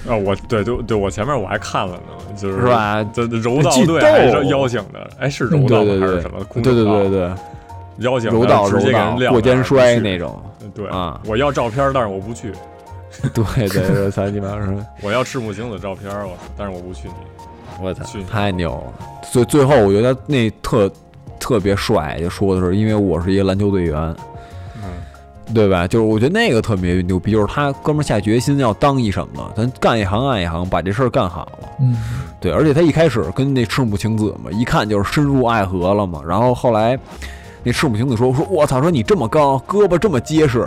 [0.07, 3.03] 啊，我对对对，我前面我还看了呢，就是是吧？
[3.11, 6.45] 这柔道巨队还是邀请的，哎，是柔对道吗对对还是什么？
[6.53, 7.31] 对对对对，
[7.97, 10.41] 邀请的柔道柔直接给人道过肩摔那种，
[10.73, 12.53] 对啊我要照片，但是我不去。
[13.33, 16.43] 对 对对，三鸡巴是，我要赤木晴子照片，我操！
[16.57, 17.13] 但是我不去你。
[17.81, 19.05] 我操去，太牛了！
[19.25, 20.89] 所以最后我觉得那特
[21.37, 24.15] 特别帅，就说的是因为我是一个篮球队员，
[24.77, 25.85] 嗯，对吧？
[25.85, 31.69] 就是我觉得那个特别牛逼，就是他哥们儿下决心要当一什么，咱干一行爱一行，把这事儿干好了。
[31.81, 31.97] 嗯，
[32.39, 36.21] 对，而且他一开始跟那赤木晴子嘛，一看就是深入爱河了嘛。
[36.25, 36.97] 然后后来
[37.61, 40.65] 那赤木晴子说：“说我操，说你这么高，胳膊这么结实。”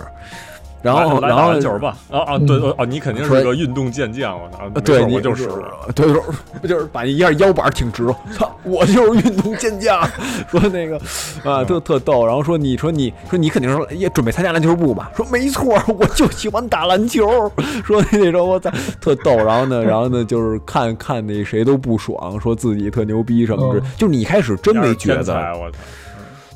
[0.83, 1.97] 然后来然后打篮球吧。
[2.11, 4.59] 啊啊，对哦，你肯定是说个运动健将，我操！
[4.75, 5.49] 没对，我就是。
[5.95, 6.23] 对，说
[6.61, 10.07] 不就是把一下腰板挺直，操，我就是运动健将。
[10.51, 10.97] 说那个
[11.45, 12.27] 啊，特特逗。
[12.27, 15.11] 然后说你说你说你肯定是也准备参加篮球部吧？
[15.17, 17.51] 说没错，我就喜欢打篮球。
[17.85, 19.37] 说那种我操，特逗。
[19.37, 25.79] 然后呢，然后呢，就是看看那谁都不爽，说自己特牛逼什么之，哦就是你一开始真没觉得，我操！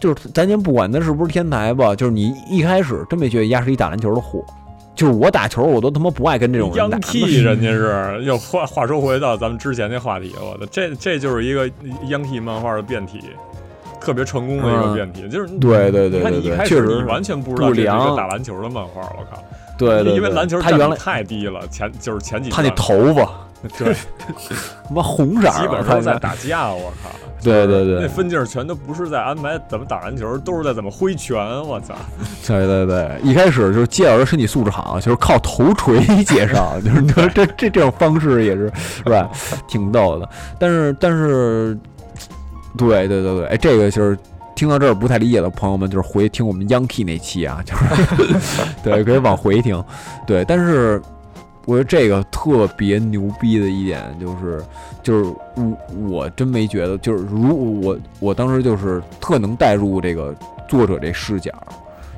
[0.02, 4.44] 就是咱先不管他是不是天才吧，就是你一开始真没觉得丫是一打篮球的货。
[4.96, 6.98] 就是我打球，我都他妈不爱跟这种人央打。
[6.98, 11.70] T 人家是又话话说回到咱们之前那话题，我的这这就是一个
[12.08, 13.20] 央 T 漫画的变体，
[14.00, 19.42] 特别成功的一个变体，就是嗯对对对你看对你一开始对确实你完全不知道这是一个打篮球的漫画，我靠！
[19.78, 23.30] 对对对，因为篮球他原来太低了，前就是前几他那头发
[23.78, 24.26] 对，他
[24.94, 27.08] 妈红色，基本上都在打架，我靠！
[27.42, 31.94] 对对对那分镜全都不是在安排怎么打篮球，都是在怎么挥拳，我操！
[32.46, 39.28] 对对对，一开始就是介绍人身体素质好，就是靠头锤 介绍，就是你说这这这种方式也是是吧，
[39.66, 40.28] 挺逗的。
[40.58, 41.76] 但是但是，
[42.76, 44.16] 对对对对，哎，这个就是
[44.54, 48.34] 听到这儿不太理解的朋友们，就是回听我们 Yankee 那期啊，就是
[48.84, 49.82] 对，可以往回听。
[50.26, 51.02] 对，但是
[51.64, 54.62] 我觉得这个特别牛逼的一点就是，
[55.02, 55.76] 就是我
[56.08, 60.34] 我真没觉得，就是如我我当时就是特能带入这个
[60.68, 61.52] 作者这视角。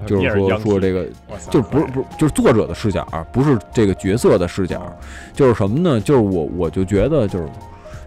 [0.06, 1.06] 就是说说这个，
[1.50, 4.92] 就是不是不是就是作者的视角，不是这个角色的视角，
[5.32, 5.98] 就是什么呢？
[5.98, 7.48] 就是我我就觉得就是。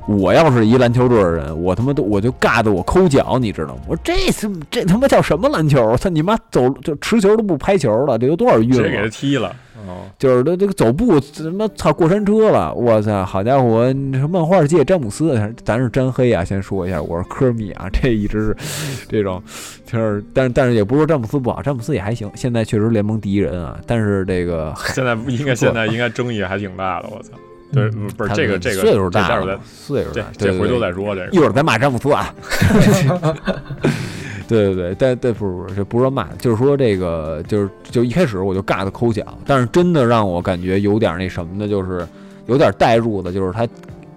[0.07, 3.81] 我要是一篮球队的人，我他妈都我就尬的我抠脚，你知道吗？
[3.87, 5.95] 我这是这他妈叫什么篮球？
[5.97, 9.07] 操你妈走就持球都不拍球了，这都多少运直接给他？
[9.09, 9.53] 踢了。
[9.87, 13.23] 哦，就是他这个走步他妈操过山车了，我操！
[13.23, 18.57] 好家伙，你说漫画界詹姆斯，咱是詹黑啊，先说一下，我是科米啊，这一直是
[19.07, 19.41] 这种，
[19.85, 27.33] 就是但是但是也不是说詹姆斯不好，詹姆斯也还行，现在确实联盟第一人啊，但是这个 现在应该现在应该争议还挺大的，我操！
[27.71, 30.79] 对，不不是他这个这个岁数大岁数这大，这回头。
[30.79, 31.29] 再说这个。
[31.31, 32.33] 一会儿咱骂詹姆斯啊。
[34.47, 42.07] 对对对，但但不是不是，这不是说骂，就是说这个就是就一开始我就尬的抠脚，但是真的让我感觉有点那什么的，就是
[42.45, 43.67] 有点代入的，就是他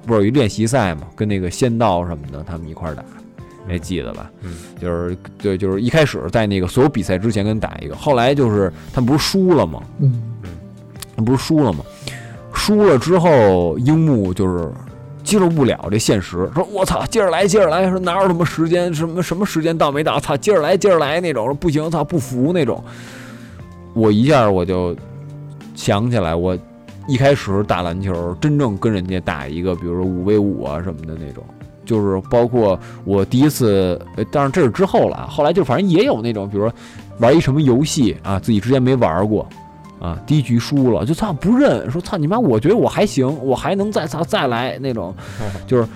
[0.06, 3.02] 不是有一练习赛嘛，跟那个仙道什么的他们一块儿打，
[3.66, 4.30] 还记得吧？
[4.42, 9.82] 嗯，就是对，就是一开始在那个所有比赛之前跟打一个，后来就是他们不是输了吗？
[9.98, 10.22] 嗯，
[11.24, 11.80] 不是输了吗？
[12.60, 14.70] 输了之后，樱木就是
[15.24, 22.84] 接受不了这现实，说我操，接着来，接着来，说哪有什么时间，什么什么时间到没到，操，接着来，接着来那种，不行，操，不服那种。
[23.94, 24.94] 我一下我就
[25.74, 26.56] 想起来，我
[27.08, 31.42] 一开始打篮球，真正跟人家打一个，比如说五 v 五啊什么的那种。
[31.86, 35.26] 就是包括我第一次，呃，当然这是之后了。
[35.28, 36.72] 后来就反正也有那种，比如说
[37.20, 39.48] 玩一什么游戏啊，自己之前没玩过，
[40.00, 45.14] 啊，第一局输了就操不认，说操你妈，我觉得我还行，我还能再操再来那种，
[45.66, 45.86] 就是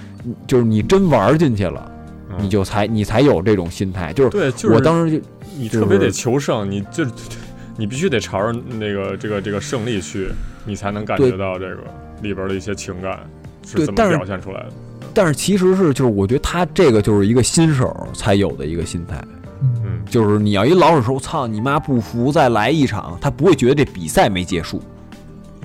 [0.46, 1.90] 就是你真玩进去了，
[2.30, 7.04] 嗯你就才你才有这种心态，就是对，就是我当时就就是你特别得求胜，你就
[7.76, 10.28] 你必须得朝着那个这个这个胜利去，
[10.64, 11.82] 你才能感觉到这个
[12.22, 13.18] 里边的一些情感
[13.66, 14.72] 是怎么对表现出来的。
[15.12, 19.16] 但是其实是就是我觉得他这个就是一个新手才有的一个心态，
[19.62, 20.02] 嗯。
[20.06, 24.80] 就是你要一老手说操你妈不服再来一场，他不会觉得这比赛没结束，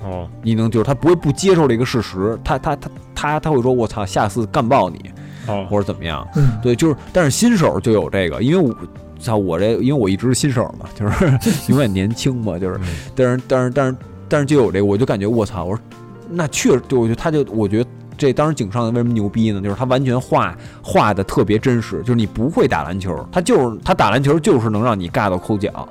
[0.02, 0.28] 哦。
[0.42, 5.10] 你能就是他不会不接受这个事实，他他他他他会说我操下次干爆你
[5.46, 5.66] 哦。
[5.68, 8.74] 或者怎么样，嗯，对，就是但是新手就有这个，因为我
[9.18, 12.86] 操我这因为我一直是新手嘛， 就是永远年轻嘛，就是嗯。
[13.14, 13.96] 但是但是但是
[14.28, 15.82] 但是就有这个，我就感觉我操，我说
[16.30, 19.60] 那确实，就我觉得他就我觉得这当时井上为什么牛逼呢？
[19.60, 25.88] 就是他完全画画的特别真实，就是你不会打篮球，他就是他打篮球就是能让你尬到抠脚，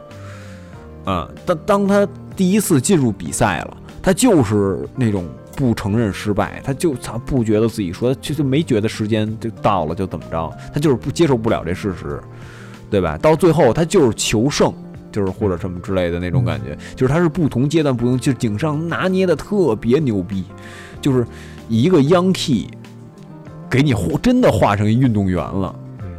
[1.03, 5.25] 啊、当当他第一次进入比赛了，他就是那种。
[5.55, 12.17] 不承认失败，他就他不觉得自己说，就就没觉得时间就到了就怎么着，他就是不接受不了这事实，
[12.89, 13.17] 对吧？
[13.17, 14.73] 到最后他就是求胜，
[15.11, 20.43] 就是或者什么之类的那种感觉，就是他是不同阶段不同，就是井上拿捏的特别牛逼，
[21.01, 21.25] 就是
[21.67, 22.67] 一个 young key
[23.69, 25.75] 给你画真的画成一运动员了。
[26.01, 26.09] 嗯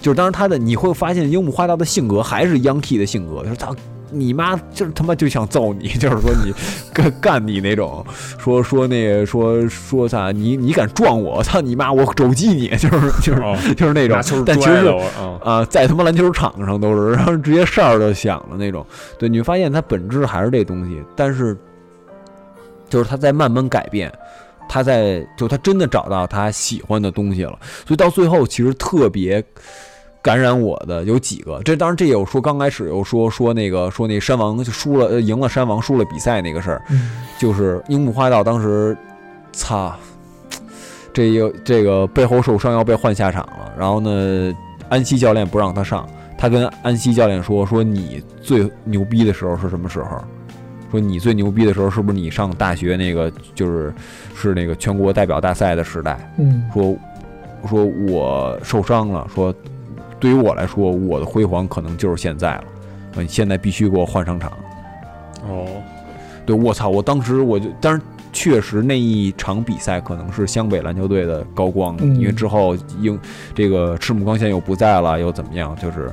[0.00, 3.74] 就是当然他的你会发现樱木花道的性格还是 young key 的性格，就是他
[4.14, 6.52] 你妈就是他妈就想揍你， 就是说你
[6.92, 8.04] 干干你那种，
[8.38, 14.86] 说说那个说说啥你你敢撞我，操你妈我肘击你， 就是就是、哦，就是那种，但其实
[15.18, 18.86] 啊啊，在他妈篮球场上都是， 然后直接哨儿就响了那种。
[19.18, 21.56] 对，你会发现它本质还是这东西，但是
[22.88, 24.12] 就是他在慢慢改变，
[24.68, 29.44] 他在就他真的找到他喜欢的东西了，所以到最后其实特别。
[30.24, 38.96] 感染我的有几个，这当然这有说刚开始有说说那个说那山王就输了，呃赢了山王输了比赛那个事儿，嗯就是樱木花道当时，
[39.52, 39.94] 擦，
[41.12, 44.50] 这又这个背后受伤要被换下场了，然后呢，
[44.88, 46.08] 安西教练不让他上，
[46.38, 50.24] 他跟安西教练说说你最牛逼的时候是什么时候？
[50.90, 53.92] 说你最牛逼的时候是不是你上大学那个就是
[54.34, 56.32] 是那个全国代表大赛的时代？
[56.38, 56.96] 嗯说
[57.68, 59.52] 说我受伤了，说
[60.24, 62.64] 对于我来说，我的辉煌可能就是现在了，
[63.16, 64.50] 呃你现在必须给我换上场。
[65.46, 65.66] 哦
[66.46, 66.88] 对我操！
[66.88, 68.00] 我当时我就，但是
[68.32, 73.20] 确实那一场比赛可能是湘北篮球队的高光，嗯因为之后英
[73.54, 75.76] 这个赤木刚宪又不在了，又怎么样？
[75.76, 76.10] 就是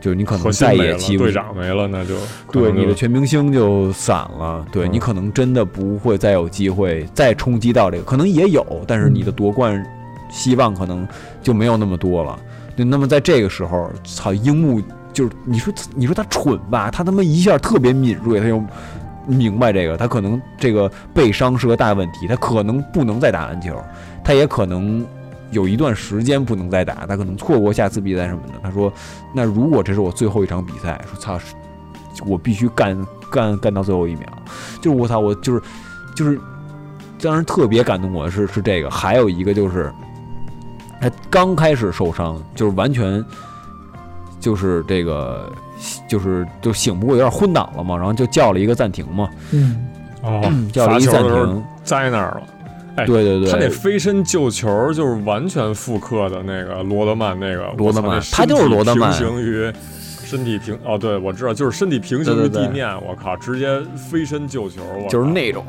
[0.00, 2.14] 就是你可能再也记不队长没了，那就
[2.52, 9.84] 对你的全明星就散了，对嗯你可能真的不会再有机会再冲击到这个，可能也有，但是你的夺冠
[10.30, 11.04] 希望可能
[11.42, 12.38] 就没有那么多了。
[12.38, 12.44] 对，
[12.84, 14.80] 那么在这个时候，操，樱木
[15.12, 18.62] 就是你说你说他蠢吧，他他妈一下特别敏锐，他又
[19.26, 23.74] 明白这个，他可能这个背伤是个大问题，他可能不能再打篮球，
[24.24, 25.04] 他也可能
[25.50, 28.54] 有一段时间不能再打，他可能错过下次比赛什么的。
[28.62, 28.92] 他说，
[29.34, 31.38] 那如果这是我最后一场比赛，说操，
[32.26, 32.96] 我必须干
[33.30, 34.26] 干干到最后一秒，
[34.80, 35.62] 就是我操，我就是
[36.14, 36.40] 就是，
[37.20, 39.92] 当时特别感动我的是是这个，还有一个就是
[41.00, 43.24] 他刚开始受伤，就是完全
[44.40, 45.50] 就是这个
[46.08, 49.86] 就是就醒不过，有点昏倒了嘛，然后就叫了一个暂停嘛，嗯
[50.22, 50.42] 哦，
[50.72, 52.42] 叫了一暂罚球的时候停，栽那儿了。
[52.96, 59.72] 哎对对对，他那飞身救球就是完全复刻的那个罗德曼那个，罗德曼他就是罗德曼那身体平行于
[60.28, 65.64] 身体平哦，对我知道，就是身体平行于地面，我靠，直接飞身救球，我就是那种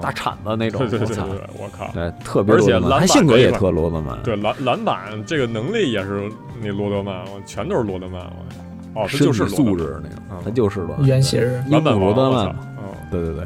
[0.00, 1.90] 大铲子那种，对对对对对，我靠。
[1.92, 6.30] 对，特别而且罗德曼篮板他性格也特罗德曼，对篮篮板这个能力也是
[6.62, 8.20] 那罗德曼，全都是罗德曼，
[8.94, 11.06] 我哦，他就是素质那种嗯，他就是罗德曼。
[11.08, 12.46] 原型篮板罗德曼，
[12.78, 12.84] 嗯。
[13.10, 13.44] 对对对，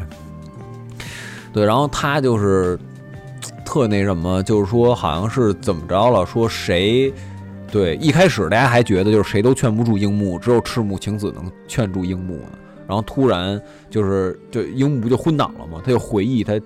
[1.54, 2.78] 对，然后他就是
[3.64, 7.10] 特那什么，就是说好像是怎么着了，说谁。
[7.74, 12.52] 对，一开始大家还觉得就是谁都劝不住樱木，只有赤木晴子能劝住樱木呢。
[12.86, 13.60] 然后突然
[13.90, 15.82] 就是就樱木不就昏倒了吗？
[15.84, 16.56] 他就回忆他，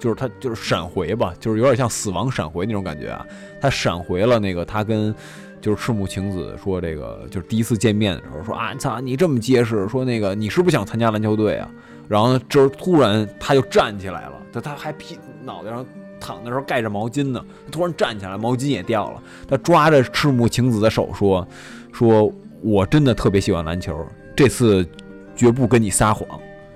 [0.00, 3.24] 就是他就是闪回吧，就是有点像死亡闪回那种感觉啊。
[3.60, 5.14] 他闪回了那个他跟
[5.60, 11.70] 就是赤木晴子说这个就是第一次见面的时候说啊，操你这么结实，说那个你是不是想参加篮球队啊？
[12.08, 15.86] 然后这时候突然他就站起来了，他他还劈脑袋上
[16.20, 19.22] 躺的时候盖着毛巾呢，突然站起来，毛巾也掉了。
[19.48, 21.46] 他抓着赤木晴子的手说
[21.92, 24.06] ：“说我真的特别喜欢篮球，
[24.36, 24.86] 这次
[25.34, 26.26] 绝不跟你撒谎。”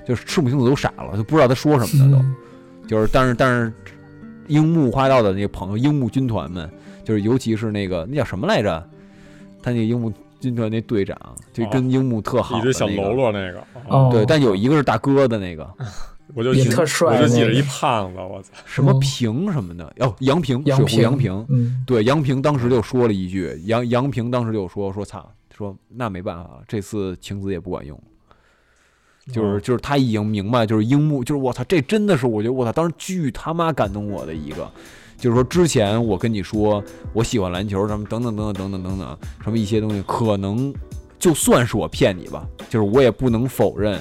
[0.07, 2.22] 就是赤木晴子都傻了，就不知道他说什么了都。
[2.22, 2.36] 嗯
[2.88, 3.72] 就是但是但是
[4.49, 6.68] 樱木花道的那个朋友，樱木军团们，
[7.05, 8.84] 就是尤其是那个那叫什么来着？
[9.62, 11.16] 他那个樱木军团那队长，
[11.53, 15.86] 就跟樱木特好、那个一只小喽啰那个，哦对，但有一个是大哥的那个也
[16.34, 28.00] 我就记特帅我就记着那个一胖子，我操，什么哦平什么的，哦，杨平，水杨户杨平，嗯对，杨平当时就说了一句，杨杨平当时就说说操，说那没办法了，这次晴子也不管用，
[29.30, 34.70] 就是哦就是他已经明白，就是樱木，就是我操，这真的是我觉得我操，当时巨他妈感动我的一个，
[35.18, 40.72] 就是说之前我跟你说我喜欢篮球什么等等等等等等等等什么一些东西，可能
[41.18, 44.00] 就算是我骗你吧，就是我也不能否认。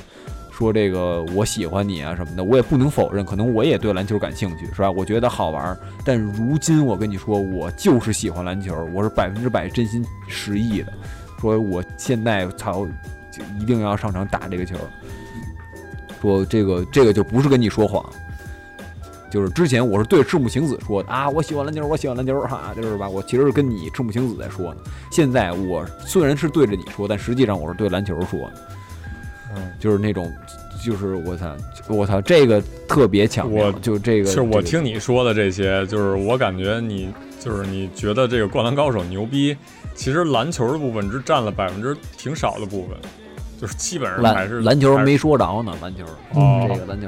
[0.62, 4.92] 说这个我喜欢你啊什么的，我也不能否认，可能我也对篮球感兴趣，是吧？
[4.92, 5.76] 我觉得好玩。
[6.06, 10.94] 但如今我跟你说，我就是喜欢篮球，我是百分之百真心实意的，
[11.40, 12.86] 说我现在操，
[13.32, 14.76] 就一定要上场打这个球。
[16.22, 18.06] 说这个这个就不是跟你说谎，
[19.32, 23.10] 就是之前我是对赤木晴子说的啊，我喜欢篮球，我喜欢篮球哈，就是吧？
[23.10, 24.76] 我其实是跟你赤木晴子在说。
[25.12, 28.48] 现在我虽然是对着你说，但实际上我是对篮球说。
[29.56, 30.32] 嗯，就是那种，
[30.84, 31.56] 就是我操，
[31.88, 39.56] 我操，这个特别强烈我就这个，就是我听你说的这些，就是我感觉你就是你觉得这个《灌篮高手》牛逼，
[39.96, 42.98] 其实篮球的部分只占了百分之挺少的部分，
[43.60, 46.68] 就是基本上还是篮篮球还没说着呢，篮球，哦。
[46.72, 47.08] 这个篮球，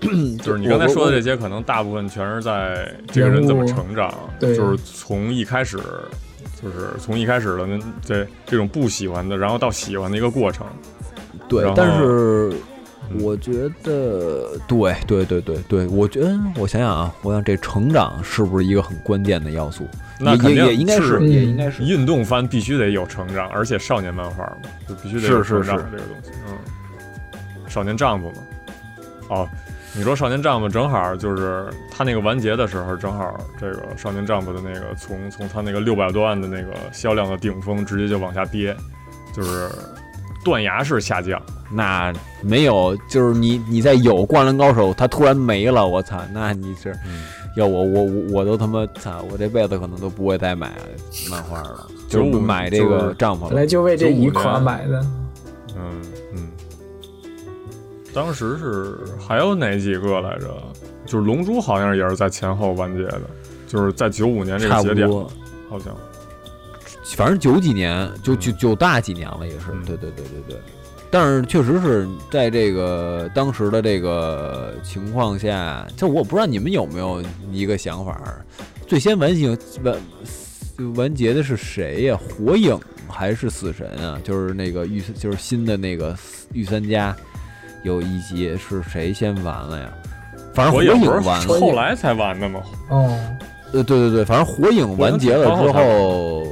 [0.44, 4.54] 就是你刚才说的这些，可能大部分全是在这个人怎么成长，对。
[4.54, 5.78] 就是从一开始，
[6.62, 10.66] 就是从一开始的那这这种不喜欢的，然后到喜欢的一个过程。
[11.48, 12.52] 对但是
[13.10, 19.88] 嗯我觉得，对对对对对，我觉得，我想想啊，我想这成长是不是一个很关键的要素？
[20.20, 21.82] 那肯定也应该是，也应该是。
[21.82, 26.30] 运动番必须得有成长，而且少年漫画嘛，就必须得是是有成长是这个东西。
[26.48, 26.58] 嗯，
[27.70, 28.36] 少年丈夫嘛，
[29.30, 29.48] 哦，
[29.94, 38.76] 你说少年丈夫正好就是他那个完结的时候，正好这个少年丈夫的那个从从他那个六百多万的那个销量的顶峰直接就往下跌，
[39.34, 39.70] 就是
[40.48, 41.40] 断崖式下降。
[41.70, 47.22] 那没有，就是你你在有《灌篮高手》，他突然没了，我操，那你是嗯，
[47.56, 50.72] 要我我我我都他妈操，我这辈子可能都不会再买
[51.30, 53.66] 漫画了，就95不买这个帐篷本来。
[53.66, 55.06] 就为这一款买的，
[55.76, 56.02] 嗯
[56.34, 56.48] 嗯，
[58.14, 60.48] 当时是还有哪几个来着？
[61.04, 63.20] 就是《龙珠》好像也是在前后完结的，
[63.66, 65.06] 就是在九五年这个差节点，
[65.68, 65.94] 好像。
[67.16, 70.60] 反正九几年，就嗯九九大几年了，也是，嗯对对对对对。
[71.10, 78.20] 但是确实是在这个当时的这个情况下，就我不知道你们有没有一个想法，
[78.86, 79.96] 最先完结完
[80.96, 82.18] 完结的是谁呀？
[82.18, 82.78] 火影
[83.08, 84.20] 还是死神啊？
[84.22, 86.14] 就是那个御，就是新的那个
[86.52, 87.16] 御三家，
[87.84, 89.90] 有一集是谁先完了呀？
[90.52, 92.60] 反正火影是完了，后来才完的吗？
[92.90, 93.18] 哦，
[93.72, 96.46] 呃，对对对，反正火影完结了之火影后，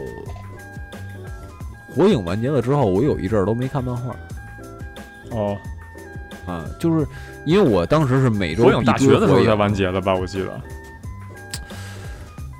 [1.96, 4.14] 火影完结了之后，我有一阵儿都没看漫画
[5.30, 5.56] 哦，
[6.46, 7.06] 啊，就是
[7.46, 10.14] 因为我当时是每周火影大学的时候才完结的吧？
[10.14, 10.60] 我记得，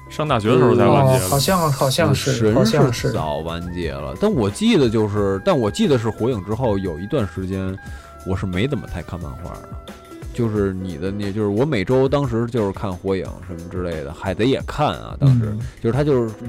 [0.08, 7.76] 上大学的时候才完结，好像好像是，神好像是是，早完结了，但我记得就是，但我记得是火影之后有一段时间，
[8.26, 9.68] 我是没怎么太看漫画的。
[10.32, 16.44] 就是你的那，就是我每周当时就是看火影什么之类的，海贼也看啊，当时、嗯就是他就是就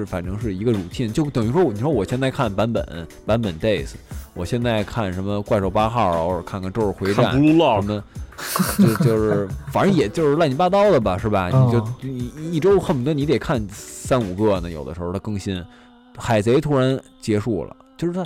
[0.00, 3.92] 是反正是一个 routine，就等于说你说我现在看版本版本 days，
[4.34, 8.02] 我现在看什么怪兽八号，偶尔看看周日回战什么，
[8.78, 11.48] 就 就是反正也就是乱七八糟的吧，是吧？
[11.48, 15.64] 你就你一一周恨不得你得看三五个呢，有的时候它更新。
[16.16, 18.24] 海贼突然结束了，就是它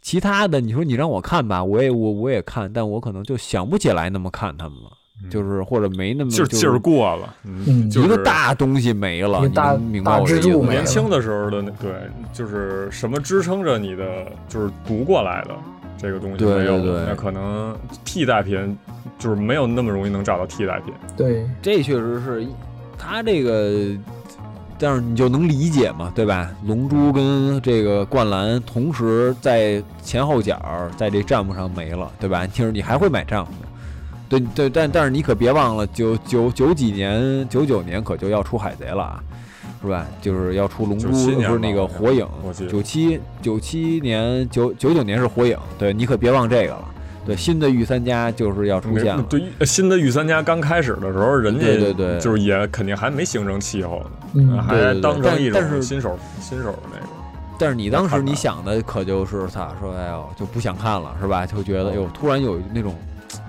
[0.00, 4.90] 其他的，你说你让我看吧，我也我我也看，但我可能就想不起来那么看他们了，
[5.28, 11.90] 就是或者没那么就是劲儿过了，嗯，嗯就是一个大东西没了，你大明白大我这意思吗支柱年轻的时候的那对，
[12.32, 15.54] 就是什么支撑着你的，就是读过来的
[15.98, 18.78] 这个东西没有对对了，那可能替代品
[19.18, 20.94] 就是没有那么容易能找到替代品。
[21.16, 22.46] 对，这确实是
[22.96, 23.94] 他这个，
[24.78, 26.50] 但是你就能理解嘛，对吧？
[26.64, 30.58] 龙珠跟这个灌篮同时在前后脚
[30.96, 32.46] 在这账目上没了，对吧？
[32.46, 33.52] 就是你还会买账目，
[34.30, 39.22] 对对，但但是你可别忘了，九九九几年九九年可就要出海贼了啊，
[39.82, 40.06] 是吧？
[40.22, 46.84] 就是要出龙珠，97年不是那个火影，我记得九七九七年九九九年是火影，对你可别忘这个了。
[47.26, 49.22] 对，新的御三家就是要出现了。
[49.24, 57.06] 对新的御三家刚开始的时候，人家对对对就是也肯定还没形成气候呢，嗯，还当成一但但是种新手新手的那个。
[57.58, 61.44] 但是你当时你想的可就是他说哎呦就不想看了是吧？
[61.44, 62.94] 就觉得哎呦突然有那种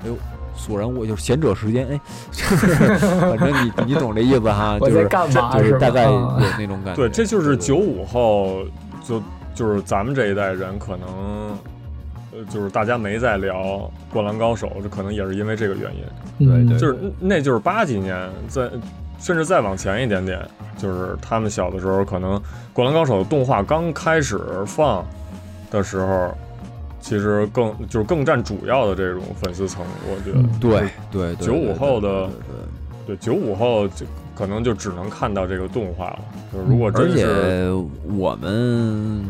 [0.03, 0.17] 哎呦
[0.61, 1.99] 索然我就是闲者时间哎，
[2.31, 5.57] 就是反正你你懂这意思哈， 就是干嘛吧？
[5.57, 6.95] 就是大概有啊那种感觉。
[6.95, 8.61] 对，这就是对九五后，
[9.03, 9.21] 就
[9.55, 11.57] 就是咱们这一代人可能，
[12.31, 13.55] 呃，就是大家没在聊
[14.13, 16.03] 《灌篮高手》，这可能也是因为这个原因。
[16.37, 18.69] 嗯对就是那就是八几年，在
[19.19, 20.39] 甚至再往前一点点，
[20.77, 22.37] 就是他们小的时候，可能
[22.73, 25.05] 《灌篮高手》的动画刚开始放
[25.69, 26.35] 的时候，
[27.01, 30.39] 其实更就是更占主要的这种粉丝层，我觉得。
[30.39, 32.29] 嗯对对对，95后的
[33.05, 36.19] 对九五后就可能就只能看到这个动画了。
[36.53, 37.73] 就是如果而且真是
[38.15, 39.25] 我们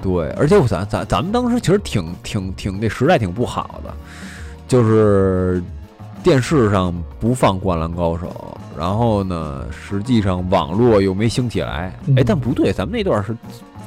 [0.00, 3.92] 对，而且我咱咱咱们当时其实挺挺挺那时代挺不好的，
[4.68, 5.60] 就是
[6.22, 11.92] 电视上不放《灌篮高手》，然后呢，实际上网络又没兴起来。
[12.06, 13.36] 嗯哎，但不对，咱们那段是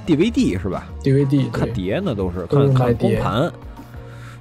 [0.09, 3.51] DVD 是吧？DVD 看碟呢都是看看光盘。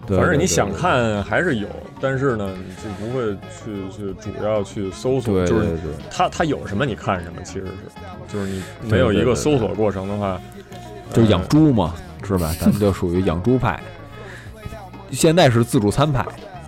[0.07, 1.69] 对反正你想看还是有，
[2.01, 10.41] 但是呢，你就不会去去主要去搜索，就是对对对，它它有什么你看什么，其实是，就是你没有一个搜索过程的话，
[11.13, 11.95] 就是养呃猪嘛，
[12.25, 12.51] 是吧？
[12.59, 13.79] 咱们就属于养猪派。
[15.11, 16.25] 现在是自助餐派，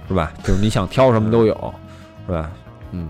[0.06, 0.30] 是吧？
[0.44, 1.74] 就是你想挑什么都有，
[2.26, 2.50] 是吧？
[2.92, 3.08] 嗯，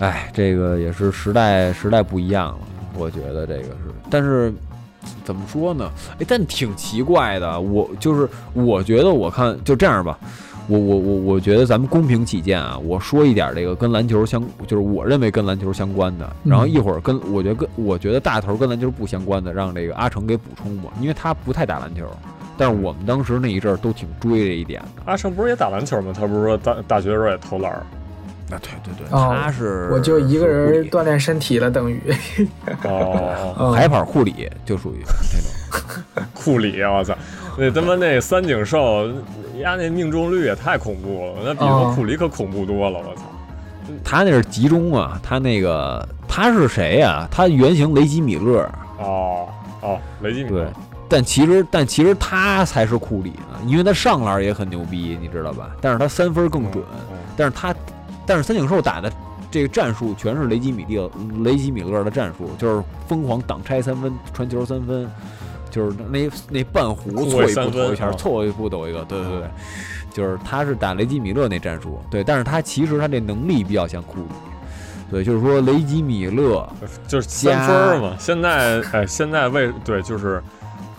[0.00, 2.58] 哎，这个也是时代时代不一样了，
[2.96, 3.76] 我觉得这个是，
[4.10, 4.52] 但是
[5.24, 5.90] 怎么说呢？
[6.18, 10.18] 哎，但挺奇怪的，我就是我觉得我看就这样吧。
[10.68, 22.06] 我我我我觉得咱们公平起见啊，我说一点这个跟篮球相，就是我认为跟篮球相关的，然后一会儿跟我觉得跟我觉得大头跟篮球不相关的，让这个阿成给补充吧，因为他不太打篮球，
[22.56, 25.02] 但是我们当时那一阵儿都挺追这一点的。
[25.04, 26.12] 阿成不是也打篮球吗？
[26.16, 27.84] 他不是说大大学的时候也投篮儿？
[28.52, 32.00] 啊，对对对，哦他是我就一个人锻炼身体了，等于
[32.84, 36.24] 哦， 嗯海跑库里就属于那种。
[36.34, 37.16] 库里啊，我操！
[37.56, 39.06] 那他妈那三井寿，
[39.58, 43.22] 丫那命中率也太恐怖了，那比他妈哦库里可恐怖多了，我操！
[44.04, 49.48] 他那是集中啊，他那个他是谁呀、他原型雷吉米勒，哦
[49.80, 50.72] 哦，雷吉米勒对，
[51.08, 55.70] 但其实但其实他才是库里呢，因为他上篮也很牛逼，你知道吧？
[55.80, 57.74] 但是他三分更准，嗯但是他
[58.26, 59.12] 但是三井寿打的
[59.50, 61.10] 这个战术全是雷吉米勒
[61.42, 65.06] 雷吉米勒的战术，就是疯狂挡拆三分、传球三分，
[65.70, 69.50] 就是那那半弧错一步位三分抖一下，啊错一步抖一个，对对对，
[70.12, 74.28] 就是他是打雷吉米勒那战术，对，但是他其实他这能力比较像库里，
[75.10, 76.66] 对，就是说雷吉米勒
[77.06, 78.16] 就是三分嘛。
[78.18, 80.42] 现在哎，现在为对，就是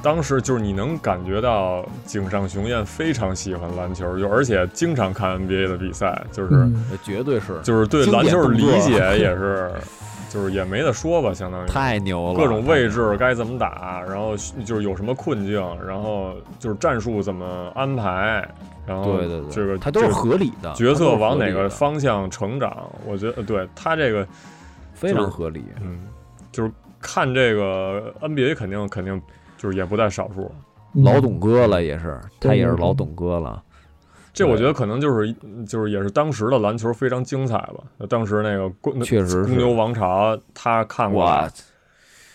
[0.04, 6.70] 当时就是你能感觉到井上雄彦非常喜欢篮球，就而且经常看 NBA 的比赛，就是、
[7.02, 7.60] 绝对是。
[7.64, 9.72] 就是对篮球的理解也是，
[10.30, 11.68] 就是也没得说吧，相当于。
[11.70, 14.36] 太牛了，各种位置该怎么打，然后
[14.66, 18.46] 就是有什么困境，然后就是战术怎么安排，
[18.86, 24.28] 然后对对对，这个他都是这个合理的，角色往哪个方向成长，我觉得对他这个，
[24.94, 26.02] 非常合理，嗯，
[26.52, 29.22] 就是看这个 NBA 肯定肯定
[29.64, 30.52] 就是也不在少数。
[30.94, 33.64] 嗯老董哥了也是，他也是老董哥了。
[34.32, 35.34] 这我觉得可能就是
[35.68, 38.08] 就是也是当时的篮球非常精彩吧。
[38.08, 41.50] 当时那个公确实公牛王朝，他看过，，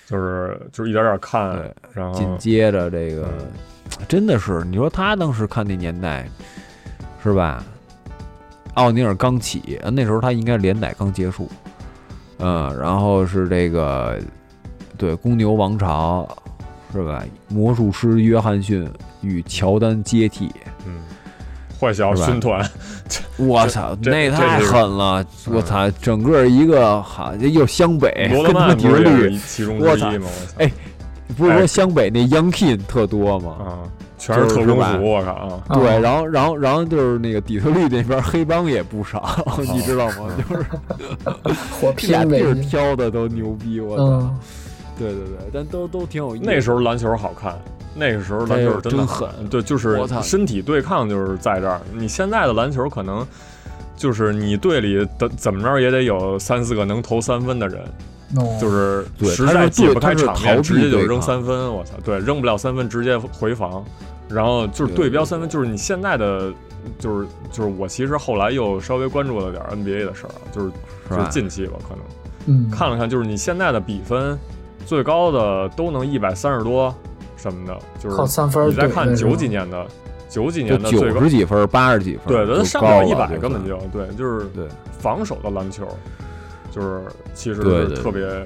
[0.07, 6.29] 就是就是一点点看，然后紧接着这个嗯真的是，你说他当时看那年代
[7.23, 7.63] 是吧？
[8.75, 11.49] 奥尼尔刚起，呃那时候他应该连载刚结束，
[12.39, 14.19] 嗯，然后是这个
[14.97, 16.29] 对公牛王朝
[16.93, 17.23] 是吧？
[17.49, 18.89] 魔术师约翰逊
[19.21, 20.51] 与乔丹接替，
[20.87, 20.95] 嗯，
[21.79, 22.69] 坏小子军团，
[23.37, 25.23] 我操，那太狠了！
[25.23, 30.11] 嗯我操，整个一个好，这又湘北，跟他妈底特律，其中之我操
[30.59, 30.71] 哎
[31.37, 33.57] 不是说哎湘北那 Young King 特多吗？
[33.61, 33.69] 啊，
[34.19, 39.39] 全是特工服，我靠对，然后然后然后就是那个底特律那边黑帮也不少，
[39.73, 40.31] 你知道吗？
[40.49, 40.57] 就
[41.99, 44.35] 是俩地儿，挑的都牛逼，我操！
[44.99, 46.45] 嗯，对对对，但都都挺有意思。
[46.45, 47.59] 那时候篮球好看，
[47.95, 49.29] 那个时候篮球真的狠。
[49.49, 51.81] 对，就是身体对抗就是在这儿。
[51.93, 53.27] 你现在的篮球可能
[53.97, 57.81] 就是你队里怎怎么着也得有三四个能投三分的人，
[58.37, 58.59] 哦。
[58.61, 61.73] 就是对实在解不开场面，直接就扔三分。
[61.73, 63.85] 我操，对，扔不了三分直接回防，
[64.29, 66.53] 然后就是对对标三分，就是你现在的。
[66.99, 70.71] 就是就是我其实后来又稍微关注了点 NBA 的事儿啊，就是
[71.11, 71.29] 就是？
[71.29, 72.05] 近期吧，可能
[72.47, 74.39] 嗯，看了看，就是你现在的比分
[74.89, 76.95] 最高的都能一百三十多
[77.37, 79.87] 什么的，就是靠三分你再看九几年的，
[80.31, 84.67] 九几年的最高九十，几分，八十几分，对，就他上不了了一百，根本就对，就是对。
[84.99, 85.87] 防守的篮球，
[86.73, 87.03] 就是
[87.35, 87.61] 其实
[87.95, 88.45] 特别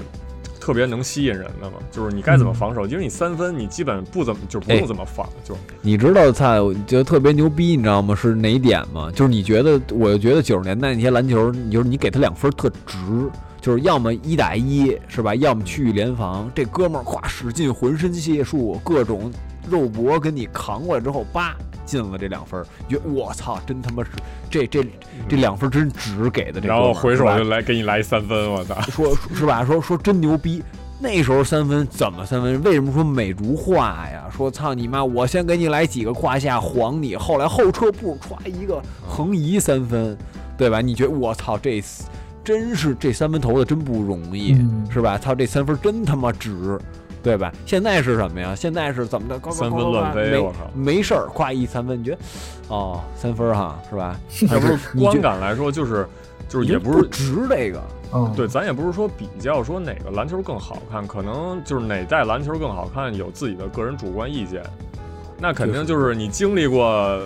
[0.60, 2.54] 特别能吸引人的嘛，就是你该怎么嗯。
[2.54, 4.76] 防守，因为你三分你基本不怎么就不哎。
[4.76, 8.14] 用怎么防，就你知道操，我觉得特别牛逼，你知道吗？
[8.14, 9.10] 是哪一点吗？
[9.14, 12.98] 就是你觉得，我就觉得九十年代那些篮球，你就是你给他两分特值，
[13.62, 15.34] 就是要么一打一，是吧？
[15.36, 19.32] 要么区域联防，这哥们儿咵使劲浑身解数，各种
[19.70, 21.54] 肉搏跟你扛过来之后，叭
[21.86, 24.10] 进了这两分，觉我操，真他妈是
[24.50, 24.84] 这这
[25.28, 28.80] 这两分真值给的，这然后回手就来给你来三分，我操！
[28.82, 29.64] 说是吧？
[29.64, 30.62] 说说真牛逼。
[30.98, 32.62] 那时候三分怎么三分？
[32.62, 34.24] 为什么说美如画呀？
[34.36, 35.04] 说操你妈！
[35.04, 40.16] 我先给你来几个胯下晃你，后来后撤步歘一个横移三分，
[40.56, 40.80] 对吧？
[40.80, 41.80] 你觉得我操这
[42.44, 45.16] 真是这三分投的真不容易，嗯是吧？
[45.18, 46.78] 操，这三分真他妈值，
[47.22, 47.52] 对吧？
[47.64, 48.54] 现在是什么呀？
[48.54, 49.38] 现在是怎么的？
[49.38, 52.18] 高高三分乱飞没我靠没事儿，夸一三分，你觉得
[52.68, 54.18] 哦，三分哈，是吧？
[54.50, 56.06] 要不是观感来说，就是
[56.48, 57.82] 就是也不是值这个，
[58.12, 64.62] 嗯，对，咱也不是说比较说哪个篮球更好看，可能就是哪代篮球更好看，有自己的个人主观意见。
[65.38, 67.20] 那肯定就是你经历过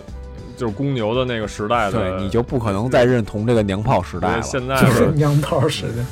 [0.57, 4.43] 就是公牛的那个时代的，对，你就不可能再认同这个娘炮时代了。
[4.43, 6.05] 现在就是的娘炮时代。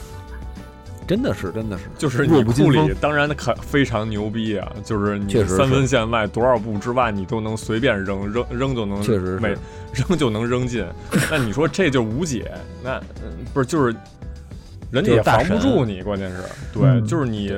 [1.06, 2.94] 真的是，真的是，就是弱你库里。
[2.98, 9.54] 当然可非常牛逼啊，就是你三分线外多少步之外你都能随便扔扔扔就能确实是每
[9.92, 10.82] 扔就能扔进。
[11.30, 12.50] 那你说这就无解？
[12.82, 13.94] 那嗯不是就是
[14.90, 16.36] 人家也防不住你，关键是
[16.72, 17.48] 对，嗯就是你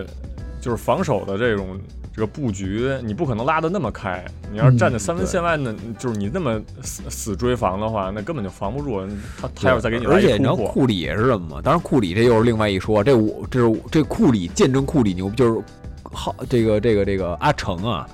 [0.61, 1.79] 就是防守的这种
[2.17, 4.25] 这个布局，你不可能拉得那么开。
[4.51, 9.07] 你要是站在嗯三分线外呢，就是你那么死死追防的话，那根本就防不住。
[9.39, 11.61] 他他要是再给你来而且你知道库里也是什么吗？
[11.63, 15.63] 当然库里这又是另外一说，这我这是这库里见证库里牛逼，就是
[16.05, 18.09] 好这个这个这个阿成啊，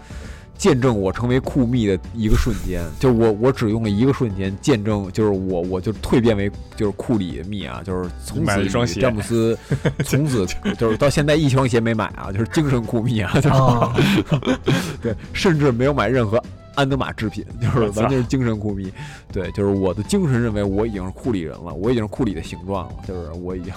[0.56, 9.58] 见证我成为酷密的一个瞬间，就我我只用了一个瞬间见证，就是我我就蜕变为就是库里密啊，就是从此詹姆斯
[10.04, 10.46] 从此
[10.78, 13.48] 就是到现在一双鞋没买啊，就是精神酷密啊，就是。
[13.48, 13.94] 啊，
[15.02, 16.42] 对，甚至没有买任何
[16.74, 18.92] 安德玛制品，就是完全是精神酷蜜。
[19.32, 23.72] 对，就是我的精神认为我已经是库里人了，我已经是库里的形状了，就是我已经，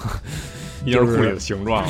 [0.85, 1.89] 已经就是库里的形状了。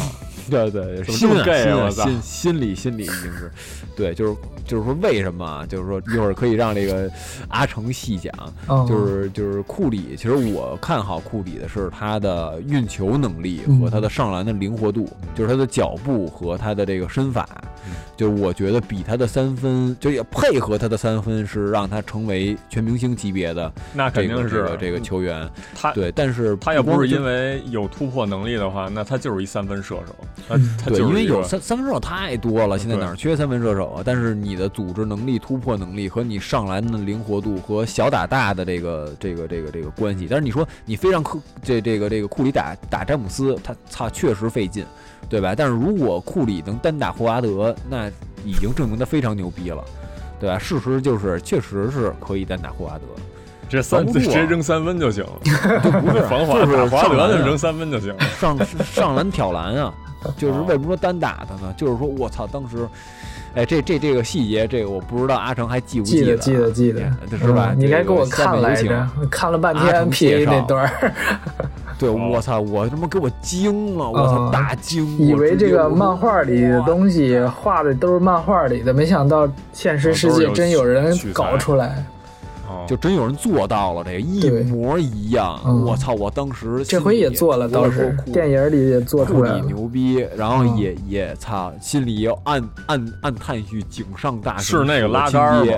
[0.50, 3.52] 对对，心心啊我操心心理心理已经是，
[3.96, 4.36] 对，就是
[4.66, 5.66] 就是说为什么啊？
[5.68, 7.10] 就是说一会儿可以让这个
[7.50, 8.34] 阿成细讲，
[8.68, 17.48] 嗯就是就是库里，其实我看好库里的是他的运球能力和他的上篮的灵活度，就是他的脚步和他的这个身法，
[18.18, 25.48] 就是我觉得比他的三分，就也配合他的三分是让他成为全明星级别的那肯定是这个这个球员。
[25.76, 30.16] 他对，但是他要不是因为为有突破能力的话，那他就是一三分射手。
[30.48, 34.02] 他嗯对，因为有三三分射手太多了，现在哪儿缺三分射手啊？
[34.06, 44.86] 但是你的组织能力、突破能力和你上篮的灵活度和小打大的这个这个这个这个关系，但是你说你非让库这这个这个库里打打詹姆斯，他操确实费劲，
[45.30, 45.54] 对吧？
[45.56, 48.10] 但是如果库里能单打霍华德，那
[48.44, 49.84] 已经证明他非常牛逼了。
[50.38, 50.60] 对吧？
[50.60, 53.06] 事实就是，确实是可以单打霍华德，
[53.70, 55.40] 这三防不住啊直接扔三分就行了，
[55.82, 58.20] 就不是防华就是打华德上篮啊就扔三分就行了。
[58.38, 59.94] 上上篮挑篮啊，
[60.38, 61.74] 就是为什么说单打他呢？
[61.78, 62.88] 就是说我操，当时，
[63.54, 66.14] 哎，这这这个细节，这个我不知道阿成还记不得啊？
[66.14, 67.70] 记得记得记得，是吧？
[67.72, 71.14] 嗯你该给我看来下面有着，看了半天 PA 那段儿，
[71.98, 75.18] 对，哦我操，我他妈给我惊了，我操，嗯大惊！
[75.18, 82.04] 以为这个漫画里的东西画的都是漫画里的，没想到现实世界真有人搞出来。
[82.86, 85.60] 哦，就真有人做到了，这个一模一样。
[85.66, 86.14] 嗯我操！
[86.14, 89.62] 我当时这回也做了，倒是电影里也做出来了。
[89.62, 95.74] 牛逼，然后嗯也也操，心里要暗暗暗叹一句井上大是那个拉杆儿吗？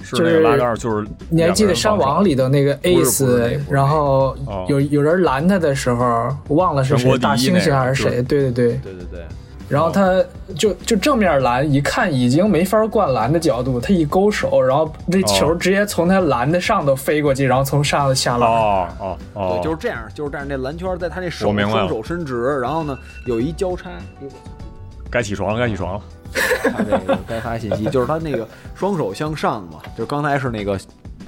[0.00, 8.22] 是那就是个拉杆儿，就是你还记得《山王》里头那个 Ace，然后哦有有人拦他的时候，忘了是谁，大猩猩还是谁？
[8.22, 8.68] 对对对。
[8.82, 9.20] 对对对，
[9.68, 10.24] 然后他
[10.56, 18.48] 就就正面拦，一看已经没法灌篮的角度，他一勾手，然后这球哦直接从他篮的上头飞过去，然后从上头下篮。
[18.48, 20.46] 哦哦哦对，，就是这样，就是这样。
[20.48, 23.90] 那篮圈在他那手双手伸直，然后呢有一交叉，
[25.10, 26.00] 该起床了，该起床了。
[26.64, 30.78] 他这个该发信息，就是他那个双手向上嘛，就是刚才是那个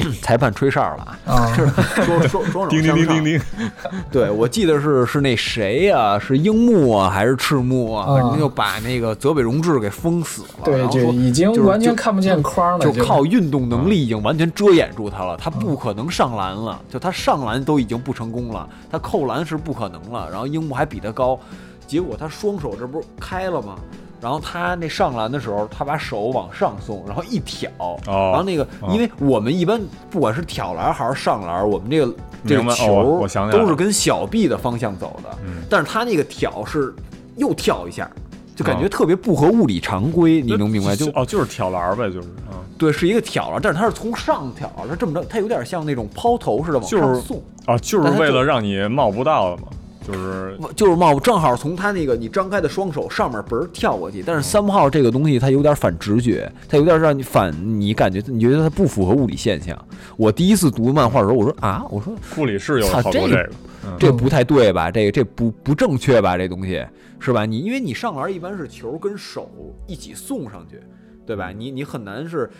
[0.22, 1.66] 裁判吹哨了啊，啊， 是
[2.02, 3.24] 双双双手叮叮叮叮。
[3.24, 3.40] 叮，
[4.10, 8.06] 对，我记得是是那谁呀、是樱木啊，还是赤木啊？
[8.06, 10.48] 啊反正就把那个泽北荣治给封死了。
[10.64, 10.84] 对，
[11.14, 20.28] 已经完全看不见框了，就靠运动能嗯力已经完全遮掩住他了，他不可能上篮了，就他上篮都已经不成功了，他扣篮是不可能了。
[20.30, 21.38] 然后樱木还比他高，
[21.86, 23.76] 结果他双手这不是开了吗？
[24.20, 27.70] 然后他那上篮的时候，他把手往上送，然后一挑，
[28.06, 28.90] 然后那个，哦。
[28.92, 32.14] 因为我们一般不管是挑篮还是上篮，我们这个
[32.46, 35.62] 这个球都是跟小臂的方向走的，嗯。
[35.70, 36.94] 但是他那个挑是
[37.36, 38.10] 又跳一下，
[38.54, 40.94] 就感觉哦特别不合物理常规，你能明白？
[40.94, 49.68] 就哦，就是挑篮儿呗，就是啊，对，是一个挑篮，但是他是从上挑，他这么着，他有点像那种抛投似的往就是上送，啊，就是为了让你冒不到的嘛，
[50.10, 54.22] 就是就是冒正好从他那个你张开的双手上面嘣儿跳过去。
[54.26, 59.76] 但是三号这个东西它有点反直觉，它有点让你反，你感觉你觉得它不符合物理现象。
[60.16, 63.50] 我第一次读漫画的时候，我说啊，我说库里是有操这个好多这个，
[63.86, 64.90] 嗯这不太对吧？
[64.90, 66.36] 这个这不不正确吧？
[66.36, 66.84] 这东西
[67.18, 67.46] 是吧？
[67.46, 69.50] 你因为你上篮一般是球跟手
[69.86, 70.80] 一起送上去，
[71.26, 71.50] 对吧？
[71.50, 72.50] 你你很难是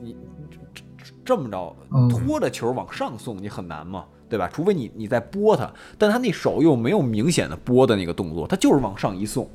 [0.00, 0.16] 你
[0.50, 4.04] 这这这么着嗯拖着球往上送，你很难嘛，
[4.34, 4.50] 对对吧？
[4.52, 9.48] 除非你你在拨他，但他那手又没有明显的拨的那个动作，他就是往上一送。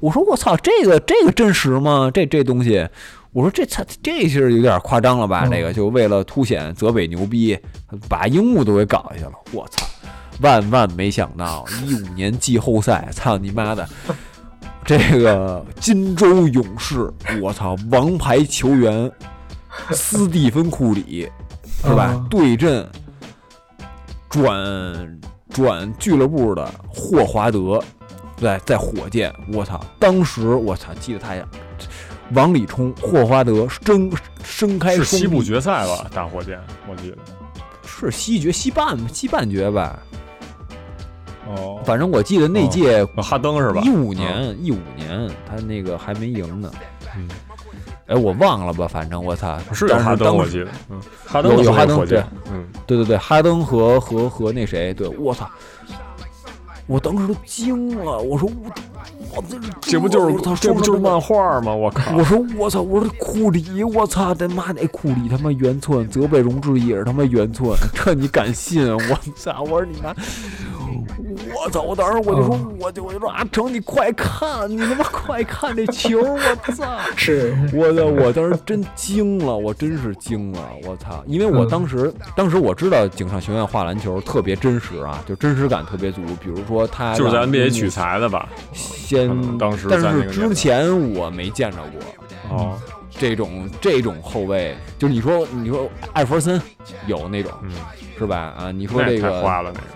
[0.00, 2.10] 我说我操，这个这个真实吗？
[2.12, 2.88] 这这东西，
[3.32, 5.42] 我说这操这是有点夸张了吧？
[5.44, 7.58] 嗯这个就为了凸显泽北牛逼，
[8.08, 9.32] 把樱木都给搞下去了。
[9.52, 9.86] 我操！
[10.40, 13.86] 万万没想到，一五年季后赛，操你妈的！
[14.84, 19.10] 这个金州勇士，我操，王牌球员
[19.92, 21.28] 斯蒂芬库里
[21.82, 22.12] 是吧？
[22.14, 22.86] 嗯对阵
[24.34, 27.80] 转转俱乐部的霍华德，
[28.36, 29.80] 在在火箭，我操！
[30.00, 31.46] 当时我操，记得他呀
[32.32, 34.10] 往里冲，霍华德伸
[34.42, 36.10] 伸开双是西部决赛吧？
[36.12, 36.58] 打火箭，
[36.90, 37.16] 我记得。
[37.86, 40.00] 是西决西半西半决吧？
[41.46, 43.82] 哦，反正我记得那届哈登是吧？
[43.84, 46.72] 一五年，一五年他那个还没赢呢。
[47.16, 47.28] 嗯，
[48.06, 50.66] 哎，我忘了吧，反正我操，是有哈登，我记得。
[50.90, 52.26] 嗯，哈登有哈登对火箭。
[52.52, 55.48] 嗯，对对对，哈登和和和那谁，对我操，
[56.86, 58.70] 我当时都惊了，我说我
[59.34, 61.74] 我这这不就是我操这不就是漫画吗？
[61.74, 62.14] 我靠！
[62.14, 68.86] 我说我操，我说库里，我操他妈的，哎库里他妈原寸，泽北荣治也是他妈原寸，这你敢信？
[68.86, 69.62] 我操！
[69.62, 70.14] 我说你妈，
[71.54, 71.82] 我操！
[71.82, 76.98] 我当时我就说，我就我就说阿成，你快看，你他妈快看这球，我操！
[77.16, 81.22] 是 我的，我当时真惊了，我真是惊了，我操！
[81.26, 86.20] 因为我嗯当时，当时我知道井上学院画篮球特别真实啊，就真实感特别足。
[86.42, 88.48] 比如说他就是在让 NBA 取材的吧？
[88.72, 89.28] 先，
[89.58, 92.78] 当时但是之前我没见着过哦，
[93.10, 96.60] 这种这种后卫，就是你说你说艾弗森
[97.06, 97.70] 有那种嗯，
[98.18, 98.54] 是吧？
[98.58, 99.86] 啊，你说那太这个花了那个。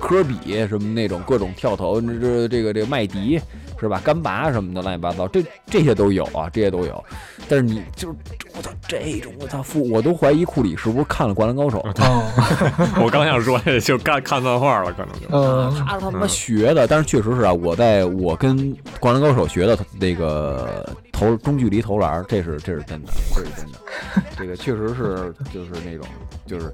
[0.00, 3.40] 科比什么那种各种跳投，这这这个这个麦迪
[3.80, 4.00] 是吧？
[4.04, 7.04] 干拔什么的乱七八糟，这这些都有啊，这些都有。
[7.48, 8.14] 但是你就是
[8.56, 12.22] 我操，这种我操，富我都怀疑库里是不是看了《灌篮高手》哦，
[13.02, 15.26] 我刚想说，就看看漫画了，可能就。
[15.30, 18.58] 嗯，他他妈学的，但是确实是啊，我在我跟
[18.98, 23.78] 《灌篮高手》学的那个投中距离投篮，这是这是真的，这是真的，
[24.36, 26.06] 这个确实是就是那种
[26.46, 26.72] 就是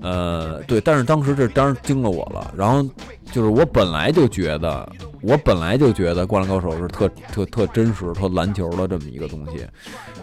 [0.00, 2.82] 呃对，但是当时这当时惊了我了，然后
[3.30, 9.66] 就是我本来就觉得，我本来就觉得《灌篮高手》是特特特真实、特篮球的这么一个东西，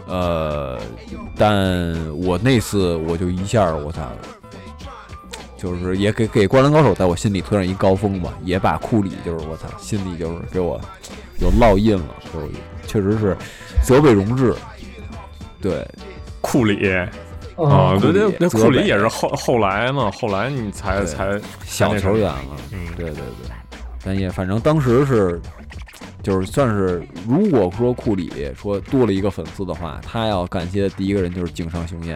[0.08, 0.80] 呃，
[1.36, 4.10] 但我那次我就一下我操。
[5.56, 10.80] 就是也给给《灌篮高手》在我心里推上一高峰吧，也把库里就是我操，心里就是给我
[11.40, 12.48] 有烙印了，就是
[12.92, 13.34] 确实是
[13.82, 14.54] 泽北荣治，
[15.62, 15.86] 对
[16.42, 16.90] 库里
[17.56, 23.50] 哦啊，对库里对，那库里也是后后来嘛，后来你才对才小球员了，嗯，对对对，
[24.04, 25.40] 但也反正当时是，
[26.22, 28.30] 就是算是，如果说库里
[28.60, 32.14] 说多了一个粉丝的话，他要感谢的第一个人就是井上雄彦，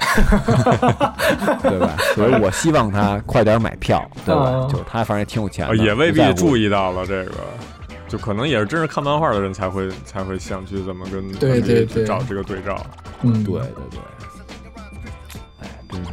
[1.62, 1.96] 对吧？
[2.14, 4.42] 所以我希望他快点买票，对吧？
[4.42, 6.54] 哦就是他反正也挺有钱啊的，也未必注。
[6.56, 7.32] 意到了这个。
[8.08, 12.84] 就可能也是真是看漫画的人才会才会想去怎么跟对 NBA 对对去找这个对照。
[13.22, 14.00] 嗯，对对对，
[15.60, 16.10] 哎，真是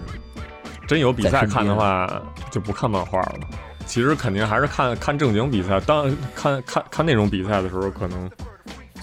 [0.88, 2.22] 真有比赛看的话，
[2.52, 3.40] 就不看漫画了。
[3.86, 5.80] 其实肯定还是看看正经比赛。
[5.82, 8.30] 当看看看那种比赛的时候，可能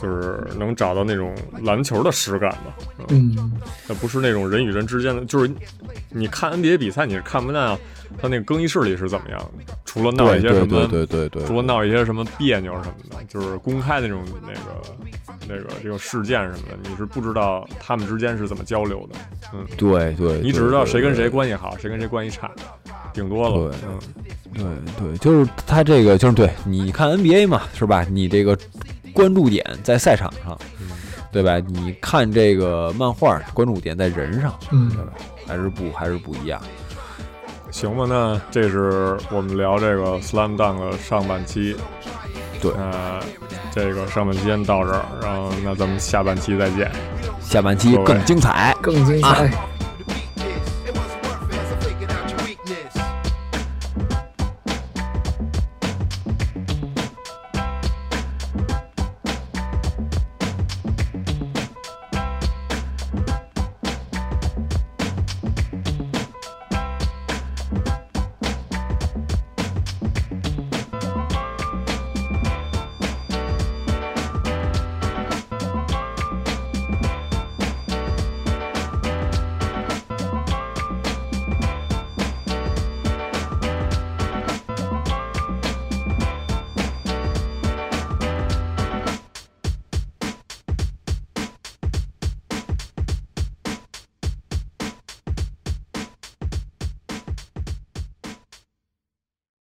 [0.00, 2.74] 就是能找到那种篮球的实感吧。
[3.10, 5.50] 嗯，嗯，那不是那种人与人之间的，就是
[6.08, 7.78] 你看 NBA 比赛，你是看不到
[8.18, 14.60] 他那个更衣室里是怎么样的，除了闹对对一些什么，对对对对，除了闹一些什么别扭什么的，就是公开那种那个
[15.48, 19.18] 那个这个事件什么的，你是不知道他们之间是怎么交流的。
[19.52, 22.50] 嗯，对对，你只知道谁跟谁关系好，谁跟谁关系差，
[23.12, 23.72] 顶多了。
[23.72, 23.78] 对
[24.64, 28.04] 嗯，对对，就是他这个就是对，你看 NBA 嘛，是吧？
[28.10, 28.56] 你这个
[29.12, 30.88] 关注点在赛场上，嗯
[31.32, 31.58] 对吧？
[31.60, 35.12] 你看这个漫画，关注点在人上，嗯对吧？
[35.46, 36.60] 还是不还是不一样。
[37.70, 41.76] 行吧，那这是我们聊这个 Slam Dunk 的上半期。
[42.60, 43.18] 对呃
[43.72, 46.90] 这个上半期先到这儿，然后那咱们下半期再见。
[47.40, 48.76] 下半期更精彩。
[48.82, 49.50] 更精彩。